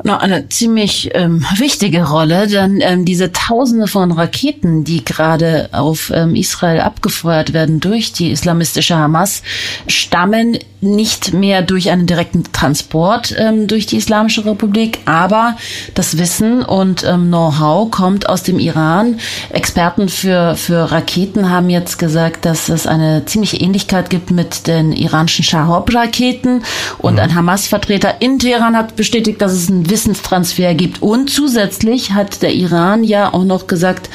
Na, 0.03 0.19
eine 0.19 0.49
ziemlich 0.49 1.11
ähm, 1.15 1.45
wichtige 1.57 2.09
Rolle, 2.09 2.47
denn 2.49 2.81
ähm, 2.81 3.05
diese 3.05 3.33
Tausende 3.33 3.87
von 3.87 4.13
Raketen, 4.13 4.85
die 4.85 5.05
gerade 5.05 5.69
auf 5.73 6.11
ähm, 6.15 6.35
Israel 6.35 6.81
abgefeuert 6.81 7.53
werden 7.53 7.81
durch 7.81 8.13
die 8.13 8.31
islamistische 8.31 8.97
Hamas, 8.97 9.43
stammen 9.87 10.59
nicht 10.83 11.33
mehr 11.33 11.63
durch 11.63 11.91
einen 11.91 12.07
direkten 12.07 12.43
Transport 12.53 13.35
ähm, 13.39 13.69
durch 13.69 13.87
die 13.87 13.97
Islamische 13.97 14.45
Republik, 14.45 14.99
aber 15.05 15.57
das 15.95 16.19
Wissen 16.19 16.63
und 16.63 17.05
ähm, 17.05 17.29
Know-how 17.29 17.89
kommt 17.89 18.29
aus 18.29 18.43
dem 18.43 18.59
Iran. 18.59 19.21
Experten 19.51 20.09
für, 20.09 20.57
für 20.57 20.91
Raketen 20.91 21.51
haben 21.51 21.71
jetzt 21.71 21.99
gesagt, 22.01 22.45
dass 22.45 22.69
es 22.69 22.89
eine 22.89 23.25
ziemliche 23.27 23.59
Ähnlichkeit 23.59 24.11
gibt 24.11 24.33
mit 24.33 24.67
den 24.67 24.93
iranischen 24.93 25.45
Shahab-Raketen 25.45 26.65
und 26.99 27.15
mhm. 27.15 27.21
ein 27.21 27.35
Hamas-Vertreter 27.83 28.21
in 28.21 28.39
Teheran 28.39 28.77
hat 28.77 28.97
bestätigt, 28.97 29.43
dass 29.43 29.53
es 29.53 29.69
einen 29.69 29.91
Wissenstransfer 29.91 30.75
gibt 30.75 31.03
und 31.03 31.31
zusätzlich 31.31 32.13
hat 32.13 32.43
der 32.43 32.55
Iran 32.55 33.03
ja 33.05 33.33
auch 33.35 33.45
noch 33.45 33.67
gesagt, 33.67 34.09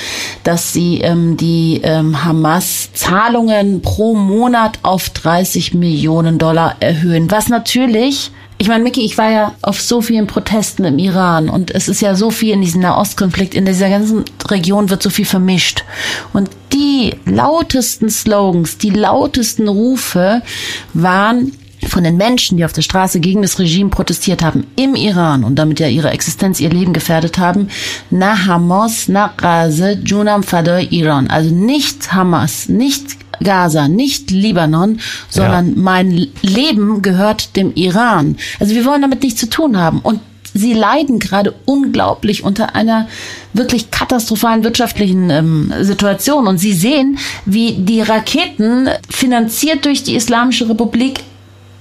dass 0.43 0.73
sie 0.73 1.01
ähm, 1.01 1.37
die 1.37 1.81
ähm, 1.83 2.23
Hamas-Zahlungen 2.23 3.81
pro 3.81 4.15
Monat 4.15 4.79
auf 4.83 5.09
30 5.09 5.73
Millionen 5.73 6.37
Dollar 6.37 6.77
erhöhen, 6.79 7.29
was 7.29 7.49
natürlich 7.49 8.31
ich 8.59 8.69
meine, 8.69 8.83
Micky, 8.83 9.05
ich 9.05 9.19
war 9.19 9.29
ja 9.29 9.53
auf 9.61 9.79
so 9.79 10.01
vielen 10.01 10.25
Protesten 10.25 10.83
im 10.83 10.97
Iran 10.97 11.47
und 11.47 11.69
es 11.69 11.87
ist 11.87 12.01
ja 12.01 12.15
so 12.15 12.31
viel 12.31 12.55
in 12.55 12.61
diesem 12.61 12.81
Nahostkonflikt, 12.81 13.53
in 13.53 13.65
dieser 13.65 13.87
ganzen 13.87 14.25
Region 14.49 14.89
wird 14.89 15.03
so 15.03 15.11
viel 15.11 15.25
vermischt. 15.25 15.83
Und 16.33 16.49
die 16.73 17.13
lautesten 17.25 18.09
Slogans, 18.09 18.79
die 18.79 18.89
lautesten 18.89 19.67
Rufe 19.67 20.41
waren 20.95 21.51
von 21.87 22.03
den 22.03 22.17
Menschen, 22.17 22.57
die 22.57 22.65
auf 22.65 22.73
der 22.73 22.81
Straße 22.81 23.19
gegen 23.19 23.41
das 23.41 23.59
Regime 23.59 23.89
protestiert 23.89 24.43
haben 24.43 24.67
im 24.75 24.95
Iran 24.95 25.43
und 25.43 25.55
damit 25.55 25.79
ja 25.79 25.87
ihre 25.87 26.11
Existenz, 26.11 26.59
ihr 26.59 26.69
Leben 26.69 26.93
gefährdet 26.93 27.37
haben, 27.37 27.69
na 28.09 28.45
Hamas, 28.45 29.07
na 29.07 29.33
Gaze, 29.37 29.99
Junam 30.03 30.43
Fadoy 30.43 30.87
Iran. 30.91 31.27
Also 31.27 31.53
nicht 31.53 32.13
Hamas, 32.13 32.69
nicht 32.69 33.17
Gaza, 33.43 33.87
nicht 33.87 34.31
Libanon, 34.31 34.99
sondern 35.29 35.69
ja. 35.69 35.73
mein 35.75 36.27
Leben 36.41 37.01
gehört 37.01 37.55
dem 37.55 37.73
Iran. 37.75 38.37
Also 38.59 38.73
wir 38.73 38.85
wollen 38.85 39.01
damit 39.01 39.23
nichts 39.23 39.39
zu 39.39 39.49
tun 39.49 39.77
haben. 39.77 39.99
Und 39.99 40.19
sie 40.53 40.73
leiden 40.73 41.19
gerade 41.19 41.53
unglaublich 41.65 42.43
unter 42.43 42.75
einer 42.75 43.07
wirklich 43.53 43.91
katastrophalen 43.91 44.63
wirtschaftlichen 44.63 45.29
ähm, 45.29 45.73
Situation. 45.81 46.47
Und 46.47 46.57
sie 46.57 46.73
sehen, 46.73 47.19
wie 47.45 47.73
die 47.73 48.01
Raketen 48.01 48.89
finanziert 49.09 49.85
durch 49.85 50.03
die 50.03 50.15
Islamische 50.15 50.67
Republik 50.69 51.21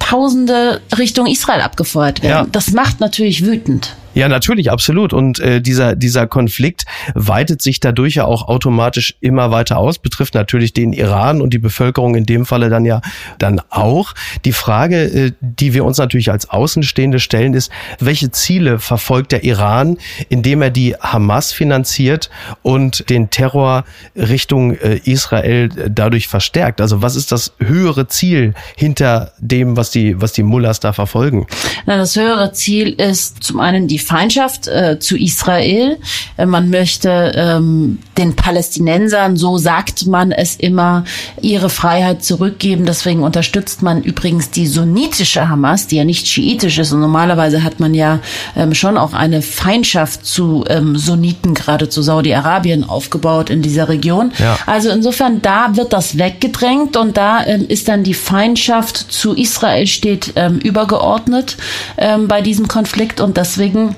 Tausende 0.09 0.81
Richtung 0.97 1.27
Israel 1.27 1.63
abgefeuert 1.63 2.23
werden. 2.23 2.47
Ja. 2.47 2.47
Das 2.51 2.71
macht 2.71 3.01
natürlich 3.01 3.45
wütend. 3.45 3.97
Ja, 4.17 4.29
natürlich, 4.29 4.71
absolut. 4.71 5.13
Und 5.13 5.41
äh, 5.41 5.61
dieser, 5.61 5.95
dieser 5.95 6.27
Konflikt 6.27 6.87
weitet 7.15 7.61
sich 7.61 7.81
dadurch 7.81 8.15
ja 8.15 8.25
auch 8.25 8.49
automatisch 8.49 9.15
immer 9.21 9.51
weiter 9.51 9.77
aus, 9.77 9.99
betrifft 9.99 10.33
natürlich 10.33 10.73
den 10.73 10.95
Iran 10.95 11.43
und 11.43 11.53
die 11.53 11.59
Bevölkerung 11.59 12.15
in 12.15 12.25
dem 12.25 12.47
Falle 12.47 12.71
dann 12.71 12.87
ja 12.87 13.03
dann 13.37 13.61
auch. 13.69 14.15
Die 14.47 14.53
Frage, 14.53 15.03
äh, 15.03 15.33
die 15.43 15.75
wir 15.75 15.85
uns 15.85 15.99
natürlich 15.99 16.31
als 16.31 16.49
Außenstehende 16.49 17.21
stellen, 17.21 17.53
ist, 17.53 17.71
welche 17.99 18.31
Ziele 18.31 18.79
verfolgt 18.79 19.33
der 19.33 19.45
Iran, 19.45 19.99
indem 20.31 20.63
er 20.63 20.71
die 20.71 20.95
Hamas 20.99 21.53
finanziert 21.53 22.31
und 22.63 23.11
den 23.11 23.29
Terror 23.29 23.85
Richtung 24.17 24.77
äh, 24.77 24.99
Israel 25.05 25.69
dadurch 25.91 26.27
verstärkt? 26.27 26.81
Also 26.81 27.03
was 27.03 27.17
ist 27.17 27.33
das 27.33 27.53
höhere 27.59 28.09
Ziel 28.09 28.55
hinter 28.77 29.33
dem, 29.41 29.77
was 29.77 29.91
die, 29.91 30.19
was 30.19 30.33
die 30.33 30.43
Mullahs 30.43 30.81
da 30.81 30.95
verfolgen? 30.95 31.47
Na, 31.85 31.99
das 31.99 32.17
höhere 32.17 32.53
Ziel 32.53 32.95
ist 32.95 33.43
zum 33.43 33.61
einen 33.61 33.89
die 33.89 34.06
Feindschaft 34.07 34.69
äh, 34.69 34.99
zu 34.99 35.17
Israel. 35.17 35.99
Äh, 36.37 36.47
man 36.47 36.71
möchte 36.71 37.33
ähm, 37.35 37.99
den 38.17 38.37
Palästinensern, 38.37 39.37
so 39.37 39.59
sagt 39.59 40.07
man 40.07 40.33
es 40.33 40.57
immer, 40.57 41.05
ihre 41.41 41.69
Freiheit 41.69 42.25
zurückgeben. 42.25 42.87
Deswegen 42.87 43.23
unterstützt 43.23 43.83
man 43.83 44.03
übrigens 44.03 44.51
die 44.51 44.67
sunnitische 44.67 45.49
Hamas, 45.49 45.89
die 45.89 45.97
ja 45.97 46.05
nicht 46.05 46.29
schiitisch 46.29 46.79
ist. 46.79 46.93
Und 46.93 47.01
normalerweise 47.01 47.63
hat 47.63 47.81
man 47.81 47.95
ja 47.95 48.21
ähm, 48.57 48.75
schon 48.75 48.97
auch 48.97 49.13
eine 49.13 49.43
Feindschaft 49.43 50.25
zu 50.25 50.65
ähm, 50.69 50.97
Sunniten, 50.97 51.55
gerade 51.55 51.89
zu 51.89 52.03
Saudi-Arabien 52.03 52.85
aufgebaut 52.85 53.51
in 53.51 53.63
dieser 53.63 53.89
Region. 53.89 54.33
Ja. 54.39 54.59
Also 54.67 54.91
insofern, 54.91 55.43
da 55.43 55.77
wird 55.77 55.93
das 55.93 56.19
weggedrängt 56.19 56.97
und 56.97 57.17
da 57.17 57.45
ähm, 57.45 57.67
ist 57.69 57.89
dann 57.89 58.05
die 58.05 58.15
Feindschaft 58.15 59.13
zu 59.13 59.35
Israel 59.35 59.87
steht 59.87 60.33
ähm, 60.37 60.59
übergeordnet 60.59 61.57
ähm, 61.97 62.29
bei 62.29 62.43
diesem 62.43 62.69
Konflikt 62.69 63.21
und 63.21 63.37
deswegen 63.37 63.96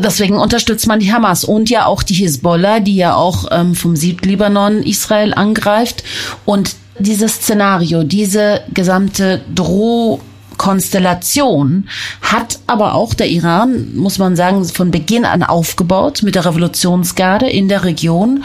deswegen 0.00 0.38
unterstützt 0.38 0.86
man 0.86 1.00
die 1.00 1.12
Hamas 1.12 1.44
und 1.44 1.70
ja 1.70 1.86
auch 1.86 2.02
die 2.02 2.14
Hisbollah, 2.14 2.80
die 2.80 2.96
ja 2.96 3.14
auch 3.14 3.46
ähm, 3.50 3.74
vom 3.74 3.96
Südlibanon 3.96 4.82
Israel 4.82 5.34
angreift. 5.34 6.04
Und 6.44 6.76
dieses 6.98 7.34
Szenario, 7.36 8.02
diese 8.02 8.62
gesamte 8.72 9.42
Droh 9.54 10.20
Konstellation 10.56 11.88
hat 12.22 12.60
aber 12.66 12.94
auch 12.94 13.14
der 13.14 13.28
Iran, 13.28 13.94
muss 13.94 14.18
man 14.18 14.36
sagen, 14.36 14.64
von 14.64 14.90
Beginn 14.90 15.24
an 15.24 15.42
aufgebaut 15.42 16.22
mit 16.22 16.34
der 16.34 16.46
Revolutionsgarde 16.46 17.48
in 17.48 17.68
der 17.68 17.84
Region, 17.84 18.44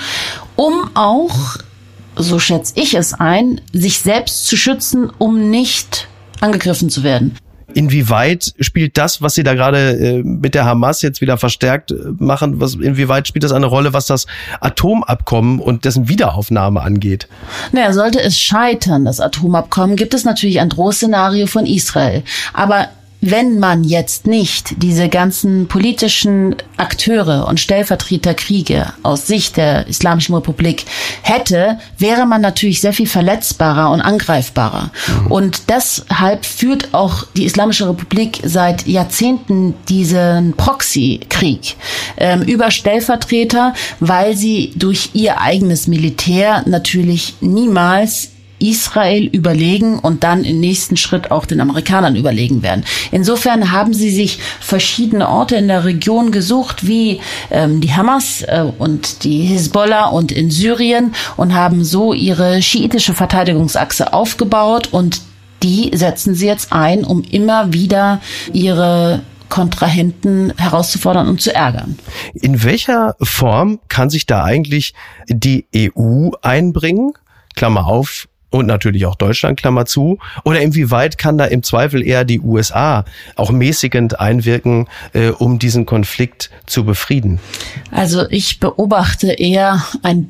um 0.56 0.89
auch, 0.94 1.58
so 2.15 2.39
schätze 2.39 2.74
ich 2.75 2.96
es 2.96 3.13
ein, 3.13 3.62
sich 3.72 4.00
selbst 4.00 4.46
zu 4.46 4.58
schützen, 4.58 5.10
um 5.18 5.50
nicht 5.50 6.08
angegriffen 6.41 6.89
zu 6.89 7.03
werden. 7.03 7.38
Inwieweit 7.74 8.54
spielt 8.60 8.98
das, 8.98 9.22
was 9.22 9.36
Sie 9.36 9.44
da 9.44 9.54
gerade 9.54 9.92
äh, 9.92 10.24
mit 10.24 10.56
der 10.56 10.66
Hamas 10.66 11.01
jetzt 11.01 11.22
wieder 11.22 11.38
verstärkt 11.38 11.92
äh, 11.92 11.96
machen, 12.18 12.60
was, 12.60 12.75
inwieweit 12.75 13.28
spielt 13.28 13.44
das 13.44 13.51
eine 13.51 13.66
Rolle, 13.66 13.94
was 13.94 14.06
das 14.06 14.28
Atomabkommen 14.60 15.60
und 15.60 15.86
dessen 15.86 16.08
Wiederaufnahme 16.08 16.82
angeht? 16.82 17.28
Naja, 17.72 17.94
sollte 17.94 18.22
es 18.22 18.40
scheitern, 18.40 19.06
das 19.06 19.20
Atomabkommen, 19.20 19.96
gibt 19.96 20.13
es 20.13 20.24
natürlich 20.24 20.60
ein 20.60 20.70
Drohszenario 20.70 21.48
von 21.48 21.66
Israel. 21.66 22.24
Aber 22.54 22.90
wenn 23.22 23.60
man 23.60 23.84
jetzt 23.84 24.25
nicht 24.25 24.82
diese 24.82 25.08
ganzen 25.08 25.68
politischen 25.68 26.56
Akteure 26.78 27.48
und 27.48 27.60
Stellvertreterkriege 27.60 28.94
aus 29.04 29.28
Sicht 29.28 29.58
der 29.58 29.88
Islamischen 29.88 30.34
Republik 30.34 30.86
hätte, 31.22 31.78
wäre 32.00 32.25
man 32.25 32.42
natürlich 32.42 32.82
sehr 32.82 32.94
viel 32.94 33.08
verletzbarer 33.08 33.92
und 33.92 34.01
angreifbarer. 34.01 34.92
Mhm. 35.08 35.32
Und 35.32 35.70
deshalb 35.70 36.46
führt 36.46 36.94
auch 36.94 37.25
die 37.36 37.46
Islamische 37.46 37.88
Republik 37.88 38.40
seit 38.44 38.88
Jahrzehnten 38.88 39.75
diesen 39.88 40.54
Proxykrieg 40.54 41.75
ähm, 42.18 42.42
über 42.42 42.72
Stellvertreter, 42.72 43.75
weil 44.00 44.36
sie 44.36 44.74
durch 44.75 45.12
ihr 45.13 45.40
eigenes 45.40 45.88
Militär 45.88 46.63
natürlich 46.66 47.36
niemals 47.40 48.30
Israel 48.62 49.25
überlegen 49.25 50.00
und 50.00 50.24
dann 50.24 50.44
im 50.44 50.60
nächsten 50.60 50.98
Schritt 50.98 51.32
auch 51.32 51.46
den 51.46 51.62
Amerikanern 51.62 52.15
überlegen 52.15 52.62
werden. 52.62 52.84
Insofern 53.12 53.72
haben 53.72 53.94
sie 53.94 54.12
sich 54.12 54.39
verschiedene 54.60 55.27
Orte 55.27 55.56
in 55.56 55.68
der 55.68 55.86
Region 55.86 56.32
gesucht, 56.32 56.88
wie 56.88 57.20
ähm, 57.50 57.82
die 57.82 57.94
Hamas 57.94 58.44
äh, 58.44 58.65
und 58.77 59.24
die 59.24 59.41
Hisbollah 59.41 60.06
und 60.06 60.32
in 60.32 60.51
Syrien 60.51 61.13
und 61.38 61.53
haben 61.53 61.84
so 61.84 62.13
ihre 62.13 62.62
schiitische 62.62 63.13
Verteidigungsachse 63.13 64.13
aufgebaut 64.13 64.89
und 64.91 65.22
die 65.63 65.91
setzen 65.94 66.34
sie 66.34 66.48
jetzt 66.48 66.74
ein, 66.74 67.03
um 67.03 67.24
immer 67.24 67.72
wieder 67.74 68.20
ihre 68.51 69.22
Kontrahenten 69.50 70.53
herauszufordern 70.58 71.27
und 71.27 71.41
zu 71.41 71.53
ärgern. 71.53 72.00
In 72.34 72.63
welcher 72.63 73.15
Form 73.22 73.80
kann 73.89 74.10
sich 74.10 74.25
da 74.25 74.44
eigentlich 74.44 74.94
die 75.27 75.68
EU 75.75 76.30
einbringen? 76.41 77.12
Klammer 77.56 77.86
auf, 77.86 78.27
und 78.51 78.67
natürlich 78.67 79.05
auch 79.08 79.15
Deutschland, 79.15 79.60
Klammer 79.60 79.86
zu? 79.86 80.20
Oder 80.43 80.62
inwieweit 80.62 81.17
kann 81.17 81.39
da 81.39 81.46
im 81.46 81.63
Zweifel 81.63 82.05
eher 82.05 82.24
die 82.24 82.39
USA 82.39 83.05
auch 83.36 83.50
mäßigend 83.50 84.20
einwirken, 84.20 84.88
äh, 85.13 85.29
um 85.29 85.58
diesen 85.58 85.88
Konflikt 85.88 86.51
zu 86.67 86.86
befrieden? 86.86 87.39
Also 87.89 88.29
ich 88.29 88.60
beobachte 88.60 89.31
eher 89.31 89.84
ein 90.03 90.29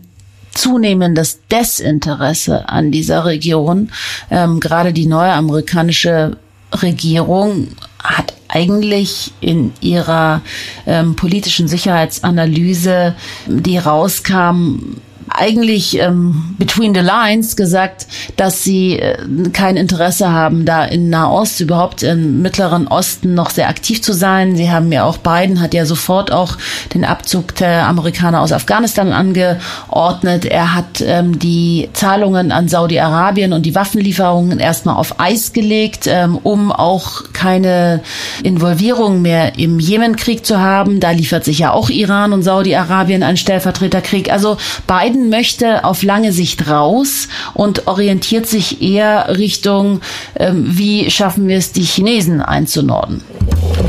zunehmendes 0.53 1.39
Desinteresse 1.49 2.69
an 2.69 2.91
dieser 2.91 3.25
Region. 3.25 3.91
Ähm, 4.29 4.59
gerade 4.59 4.93
die 4.93 5.07
neue 5.07 5.31
amerikanische 5.31 6.37
Regierung 6.73 7.69
hat 8.03 8.33
eigentlich 8.47 9.31
in 9.39 9.73
ihrer 9.81 10.41
ähm, 10.85 11.15
politischen 11.15 11.67
Sicherheitsanalyse, 11.67 13.15
die 13.47 13.77
rauskam, 13.77 14.97
eigentlich 15.41 15.97
ähm, 15.97 16.55
between 16.59 16.93
the 16.93 17.01
lines 17.01 17.55
gesagt, 17.55 18.05
dass 18.37 18.63
sie 18.63 18.99
äh, 18.99 19.17
kein 19.51 19.75
Interesse 19.75 20.31
haben, 20.31 20.65
da 20.65 20.85
in 20.85 21.09
Nahost, 21.09 21.59
überhaupt 21.61 22.03
im 22.03 22.43
Mittleren 22.43 22.87
Osten 22.87 23.33
noch 23.33 23.49
sehr 23.49 23.67
aktiv 23.67 24.03
zu 24.03 24.13
sein. 24.13 24.55
Sie 24.55 24.69
haben 24.69 24.91
ja 24.91 25.03
auch 25.03 25.17
Biden 25.17 25.59
hat 25.59 25.73
ja 25.73 25.85
sofort 25.85 26.31
auch 26.31 26.57
den 26.93 27.03
Abzug 27.03 27.55
der 27.55 27.87
Amerikaner 27.87 28.41
aus 28.41 28.51
Afghanistan 28.51 29.11
angeordnet. 29.11 30.45
Er 30.45 30.75
hat 30.75 31.01
ähm, 31.01 31.39
die 31.39 31.89
Zahlungen 31.93 32.51
an 32.51 32.67
Saudi-Arabien 32.67 33.51
und 33.51 33.65
die 33.65 33.73
Waffenlieferungen 33.73 34.59
erstmal 34.59 34.95
auf 34.95 35.19
Eis 35.19 35.53
gelegt, 35.53 36.05
ähm, 36.05 36.37
um 36.43 36.71
auch 36.71 37.33
keine 37.33 38.01
Involvierung 38.43 39.23
mehr 39.23 39.57
im 39.57 39.79
Jemenkrieg 39.79 40.45
zu 40.45 40.59
haben. 40.59 40.99
Da 40.99 41.09
liefert 41.09 41.45
sich 41.45 41.57
ja 41.57 41.71
auch 41.71 41.89
Iran 41.89 42.31
und 42.31 42.43
Saudi-Arabien 42.43 43.23
einen 43.23 43.37
Stellvertreterkrieg. 43.37 44.31
Also 44.31 44.57
Biden 44.85 45.30
möchte 45.31 45.83
auf 45.83 46.03
lange 46.03 46.31
Sicht 46.31 46.69
raus 46.69 47.27
und 47.55 47.87
orientiert 47.87 48.45
sich 48.45 48.83
eher 48.83 49.37
Richtung, 49.39 50.01
ähm, 50.35 50.77
wie 50.77 51.09
schaffen 51.09 51.47
wir 51.47 51.57
es, 51.57 51.71
die 51.71 51.81
Chinesen 51.81 52.41
einzunorden. 52.41 53.23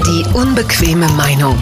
Die 0.06 0.24
unbequeme 0.34 1.08
Meinung. 1.08 1.58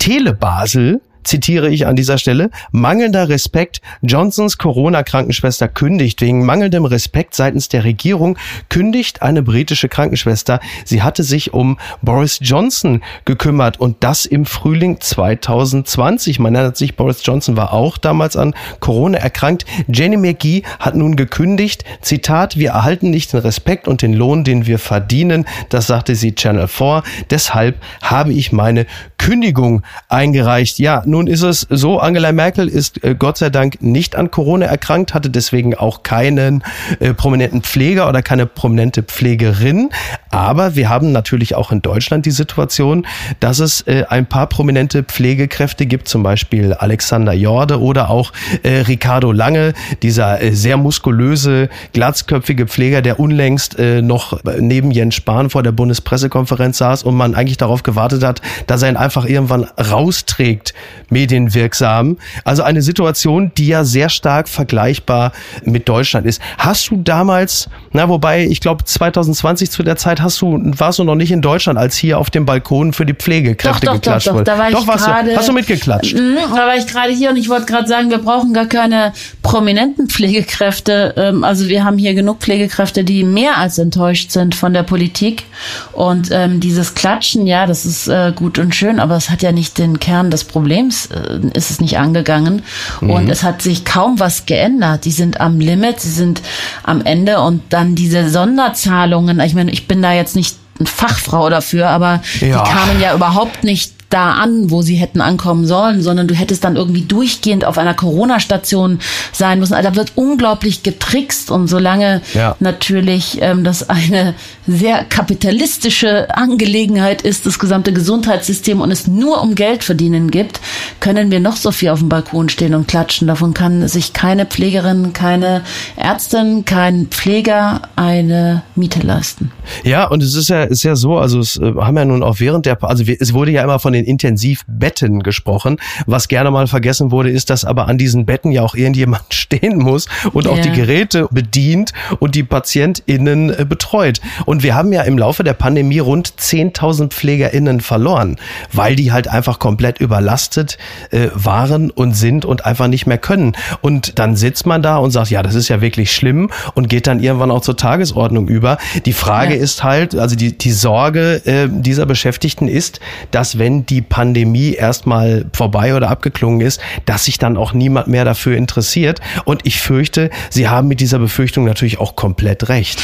Telebasel 0.00 1.00
zitiere 1.24 1.68
ich 1.68 1.86
an 1.86 1.96
dieser 1.96 2.18
Stelle, 2.18 2.50
mangelnder 2.72 3.28
Respekt, 3.28 3.80
Johnsons 4.02 4.58
Corona-Krankenschwester 4.58 5.68
kündigt. 5.68 6.20
Wegen 6.20 6.44
mangelndem 6.44 6.84
Respekt 6.84 7.34
seitens 7.34 7.68
der 7.68 7.84
Regierung 7.84 8.38
kündigt 8.68 9.22
eine 9.22 9.42
britische 9.42 9.88
Krankenschwester. 9.88 10.60
Sie 10.84 11.02
hatte 11.02 11.22
sich 11.22 11.52
um 11.52 11.78
Boris 12.02 12.38
Johnson 12.40 13.02
gekümmert 13.24 13.78
und 13.80 13.96
das 14.00 14.26
im 14.26 14.46
Frühling 14.46 15.00
2020. 15.00 16.38
Man 16.38 16.54
erinnert 16.54 16.76
sich, 16.76 16.96
Boris 16.96 17.20
Johnson 17.24 17.56
war 17.56 17.72
auch 17.72 17.98
damals 17.98 18.36
an 18.36 18.54
Corona 18.80 19.18
erkrankt. 19.18 19.64
Jenny 19.86 20.16
McGee 20.16 20.62
hat 20.80 20.94
nun 20.94 21.16
gekündigt, 21.16 21.84
Zitat, 22.00 22.56
wir 22.56 22.70
erhalten 22.70 23.10
nicht 23.10 23.32
den 23.32 23.40
Respekt 23.40 23.88
und 23.88 24.02
den 24.02 24.12
Lohn, 24.12 24.44
den 24.44 24.66
wir 24.66 24.78
verdienen. 24.78 25.46
Das 25.68 25.86
sagte 25.86 26.14
sie 26.14 26.34
Channel 26.34 26.68
4. 26.68 27.02
Deshalb 27.30 27.76
habe 28.02 28.32
ich 28.32 28.52
meine 28.52 28.86
Kündigung 29.18 29.82
eingereicht. 30.08 30.78
Ja, 30.78 31.02
nun 31.08 31.26
ist 31.26 31.42
es 31.42 31.66
so, 31.70 31.98
Angela 31.98 32.32
Merkel 32.32 32.68
ist 32.68 33.02
äh, 33.02 33.14
Gott 33.18 33.38
sei 33.38 33.50
Dank 33.50 33.80
nicht 33.80 34.16
an 34.16 34.30
Corona 34.30 34.66
erkrankt, 34.66 35.14
hatte 35.14 35.30
deswegen 35.30 35.74
auch 35.74 36.02
keinen 36.02 36.62
äh, 37.00 37.14
prominenten 37.14 37.62
Pfleger 37.62 38.08
oder 38.08 38.22
keine 38.22 38.46
prominente 38.46 39.02
Pflegerin. 39.02 39.90
Aber 40.30 40.76
wir 40.76 40.88
haben 40.88 41.12
natürlich 41.12 41.54
auch 41.54 41.72
in 41.72 41.82
Deutschland 41.82 42.26
die 42.26 42.30
Situation, 42.30 43.06
dass 43.40 43.58
es 43.58 43.80
äh, 43.82 44.04
ein 44.08 44.26
paar 44.26 44.46
prominente 44.46 45.02
Pflegekräfte 45.02 45.86
gibt, 45.86 46.08
zum 46.08 46.22
Beispiel 46.22 46.74
Alexander 46.74 47.32
Jorde 47.32 47.80
oder 47.80 48.10
auch 48.10 48.32
äh, 48.62 48.80
Ricardo 48.80 49.32
Lange, 49.32 49.72
dieser 50.02 50.42
äh, 50.42 50.52
sehr 50.52 50.76
muskulöse, 50.76 51.68
glatzköpfige 51.92 52.66
Pfleger, 52.66 53.02
der 53.02 53.18
unlängst 53.18 53.76
noch 53.78 54.40
neben 54.58 54.90
Jens 54.90 55.14
Spahn 55.14 55.50
vor 55.50 55.62
der 55.62 55.72
Bundespressekonferenz 55.72 56.78
saß 56.78 57.02
und 57.02 57.14
man 57.14 57.34
eigentlich 57.34 57.56
darauf 57.56 57.82
gewartet 57.82 58.22
hat, 58.24 58.42
dass 58.66 58.82
er 58.82 58.90
ihn 58.90 58.96
einfach 58.96 59.24
irgendwann 59.24 59.64
rausträgt 59.64 60.74
medienwirksam. 61.10 62.18
Also 62.44 62.62
eine 62.62 62.82
Situation, 62.82 63.52
die 63.56 63.68
ja 63.68 63.84
sehr 63.84 64.08
stark 64.08 64.48
vergleichbar 64.48 65.32
mit 65.64 65.88
Deutschland 65.88 66.26
ist. 66.26 66.40
Hast 66.58 66.90
du 66.90 66.96
damals, 66.96 67.68
na 67.92 68.08
wobei, 68.08 68.44
ich 68.44 68.60
glaube 68.60 68.84
2020 68.84 69.70
zu 69.70 69.82
der 69.82 69.96
Zeit 69.96 70.20
hast 70.20 70.40
du, 70.40 70.58
warst 70.62 70.98
du 70.98 71.04
noch 71.04 71.14
nicht 71.14 71.32
in 71.32 71.42
Deutschland, 71.42 71.78
als 71.78 71.96
hier 71.96 72.18
auf 72.18 72.30
dem 72.30 72.44
Balkon 72.46 72.92
für 72.92 73.06
die 73.06 73.14
Pflegekräfte 73.14 73.86
doch, 73.86 73.92
doch, 73.94 74.00
geklatscht 74.00 74.26
doch, 74.26 74.32
doch, 74.32 74.38
wurde. 74.38 74.44
Da 74.44 74.58
war 74.58 74.70
doch, 74.70 74.80
ich 74.80 74.86
grade, 74.86 75.30
du, 75.30 75.36
hast 75.36 75.48
du 75.48 75.52
mitgeklatscht? 75.52 76.14
Mh, 76.14 76.40
da 76.50 76.66
war 76.66 76.76
ich 76.76 76.86
gerade 76.86 77.12
hier 77.12 77.30
und 77.30 77.36
ich 77.36 77.48
wollte 77.48 77.66
gerade 77.66 77.88
sagen, 77.88 78.10
wir 78.10 78.18
brauchen 78.18 78.52
gar 78.52 78.66
keine 78.66 79.12
prominenten 79.42 80.08
Pflegekräfte. 80.08 81.14
Ähm, 81.16 81.44
also 81.44 81.68
wir 81.68 81.84
haben 81.84 81.98
hier 81.98 82.14
genug 82.14 82.38
Pflegekräfte, 82.40 83.04
die 83.04 83.24
mehr 83.24 83.58
als 83.58 83.78
enttäuscht 83.78 84.30
sind 84.30 84.54
von 84.54 84.72
der 84.72 84.82
Politik. 84.82 85.44
Und 85.92 86.28
ähm, 86.32 86.60
dieses 86.60 86.94
Klatschen, 86.94 87.46
ja, 87.46 87.66
das 87.66 87.86
ist 87.86 88.08
äh, 88.08 88.32
gut 88.34 88.58
und 88.58 88.74
schön, 88.74 89.00
aber 89.00 89.16
es 89.16 89.30
hat 89.30 89.42
ja 89.42 89.52
nicht 89.52 89.78
den 89.78 90.00
Kern 90.00 90.30
des 90.30 90.44
Problems, 90.44 90.97
äh, 91.06 91.40
ist 91.54 91.70
es 91.70 91.80
nicht 91.80 91.98
angegangen. 91.98 92.62
Mhm. 93.00 93.10
Und 93.10 93.28
es 93.30 93.42
hat 93.42 93.62
sich 93.62 93.84
kaum 93.84 94.20
was 94.20 94.46
geändert. 94.46 95.04
Die 95.04 95.10
sind 95.12 95.40
am 95.40 95.58
Limit, 95.60 96.00
sie 96.00 96.10
sind 96.10 96.42
am 96.82 97.04
Ende 97.04 97.40
und 97.40 97.62
dann 97.72 97.94
diese 97.94 98.28
Sonderzahlungen. 98.28 99.40
Ich 99.40 99.54
meine, 99.54 99.70
ich 99.70 99.88
bin 99.88 100.02
da 100.02 100.12
jetzt 100.12 100.36
nicht 100.36 100.56
Fachfrau 100.84 101.50
dafür, 101.50 101.88
aber 101.90 102.22
Ja. 102.40 102.62
die 102.62 102.70
kamen 102.70 103.00
ja 103.00 103.14
überhaupt 103.14 103.64
nicht 103.64 103.92
da 104.10 104.32
an, 104.32 104.70
wo 104.70 104.82
sie 104.82 104.96
hätten 104.96 105.20
ankommen 105.20 105.66
sollen, 105.66 106.02
sondern 106.02 106.28
du 106.28 106.34
hättest 106.34 106.64
dann 106.64 106.76
irgendwie 106.76 107.02
durchgehend 107.02 107.64
auf 107.64 107.76
einer 107.78 107.94
Corona-Station 107.94 109.00
sein 109.32 109.58
müssen. 109.60 109.74
Also 109.74 109.90
da 109.90 109.96
wird 109.96 110.12
unglaublich 110.14 110.82
getrickst 110.82 111.50
und 111.50 111.68
solange 111.68 112.22
Ja. 112.34 112.56
natürlich 112.60 113.38
ähm, 113.40 113.64
das 113.64 113.88
eine 113.90 114.34
sehr 114.66 115.04
kapitalistische 115.04 116.34
Angelegenheit 116.36 117.22
ist, 117.22 117.46
das 117.46 117.58
gesamte 117.58 117.92
Gesundheitssystem 117.92 118.80
und 118.80 118.90
es 118.90 119.06
nur 119.06 119.42
um 119.42 119.54
Geld 119.54 119.84
verdienen 119.84 120.30
gibt, 120.30 120.60
können 121.00 121.30
wir 121.30 121.40
noch 121.40 121.56
so 121.56 121.70
viel 121.70 121.90
auf 121.90 121.98
dem 122.00 122.08
Balkon 122.08 122.48
stehen 122.48 122.74
und 122.74 122.88
klatschen. 122.88 123.28
Davon 123.28 123.54
kann 123.54 123.86
sich 123.88 124.12
keine 124.12 124.46
Pflegerin, 124.46 125.12
keine 125.12 125.62
Ärztin, 125.96 126.64
kein 126.64 127.06
Pfleger 127.06 127.82
eine 127.96 128.62
Miete 128.74 129.00
leisten. 129.00 129.50
Ja, 129.84 130.08
und 130.08 130.22
es 130.22 130.34
ist 130.34 130.48
ja, 130.48 130.64
ist 130.64 130.82
ja 130.82 130.96
so, 130.96 131.18
also 131.18 131.40
es 131.40 131.56
äh, 131.56 131.72
haben 131.78 131.96
ja 131.96 132.04
nun 132.04 132.22
auch 132.22 132.40
während 132.40 132.66
der, 132.66 132.82
also 132.82 133.04
es 133.04 133.32
wurde 133.34 133.50
ja 133.52 133.62
immer 133.62 133.78
von 133.78 133.92
den 133.92 133.97
Intensivbetten 134.04 135.22
gesprochen. 135.22 135.76
Was 136.06 136.28
gerne 136.28 136.50
mal 136.50 136.66
vergessen 136.66 137.10
wurde, 137.10 137.30
ist, 137.30 137.50
dass 137.50 137.64
aber 137.64 137.88
an 137.88 137.98
diesen 137.98 138.26
Betten 138.26 138.50
ja 138.52 138.62
auch 138.62 138.74
irgendjemand 138.74 139.22
stehen 139.34 139.78
muss 139.78 140.06
und 140.32 140.46
auch 140.48 140.56
Ja. 140.56 140.62
die 140.62 140.72
Geräte 140.72 141.28
bedient 141.30 141.92
und 142.18 142.34
die 142.34 142.42
PatientInnen 142.42 143.50
äh, 143.60 143.64
betreut. 143.64 144.20
Und 144.46 144.62
wir 144.62 144.74
haben 144.74 144.92
ja 144.92 145.02
im 145.02 145.18
Laufe 145.18 145.44
der 145.44 145.54
Pandemie 145.54 145.98
rund 145.98 146.28
10.000 146.38 147.10
PflegerInnen 147.12 147.80
verloren, 147.80 148.36
weil 148.72 148.96
die 148.96 149.12
halt 149.12 149.28
einfach 149.28 149.58
komplett 149.58 150.00
überlastet 150.00 150.78
äh, 151.10 151.28
waren 151.34 151.90
und 151.90 152.14
sind 152.14 152.44
und 152.44 152.64
einfach 152.66 152.88
nicht 152.88 153.06
mehr 153.06 153.18
können. 153.18 153.56
Und 153.80 154.18
dann 154.18 154.36
sitzt 154.36 154.66
man 154.66 154.82
da 154.82 154.98
und 154.98 155.10
sagt, 155.10 155.30
ja, 155.30 155.42
das 155.42 155.54
ist 155.54 155.68
ja 155.68 155.80
wirklich 155.80 156.12
schlimm 156.12 156.50
und 156.74 156.88
geht 156.88 157.06
dann 157.06 157.20
irgendwann 157.22 157.50
auch 157.50 157.60
zur 157.62 157.76
Tagesordnung 157.76 158.48
über. 158.48 158.78
Die 159.06 159.12
Frage 159.12 159.54
Ja. 159.56 159.60
ist 159.62 159.82
halt, 159.84 160.14
also 160.14 160.36
die, 160.36 160.56
die 160.56 160.72
Sorge 160.72 161.42
äh, 161.44 161.68
dieser 161.70 162.06
Beschäftigten 162.06 162.68
ist, 162.68 163.00
dass 163.30 163.58
wenn 163.58 163.86
die 163.88 164.02
Pandemie 164.02 164.74
erstmal 164.74 165.46
vorbei 165.52 165.94
oder 165.94 166.10
abgeklungen 166.10 166.60
ist, 166.60 166.80
dass 167.04 167.24
sich 167.24 167.38
dann 167.38 167.56
auch 167.56 167.72
niemand 167.72 168.08
mehr 168.08 168.24
dafür 168.24 168.56
interessiert. 168.56 169.20
Und 169.44 169.64
ich 169.64 169.80
fürchte, 169.80 170.30
Sie 170.50 170.68
haben 170.68 170.88
mit 170.88 171.00
dieser 171.00 171.18
Befürchtung 171.18 171.64
natürlich 171.64 171.98
auch 171.98 172.16
komplett 172.16 172.68
recht. 172.68 173.02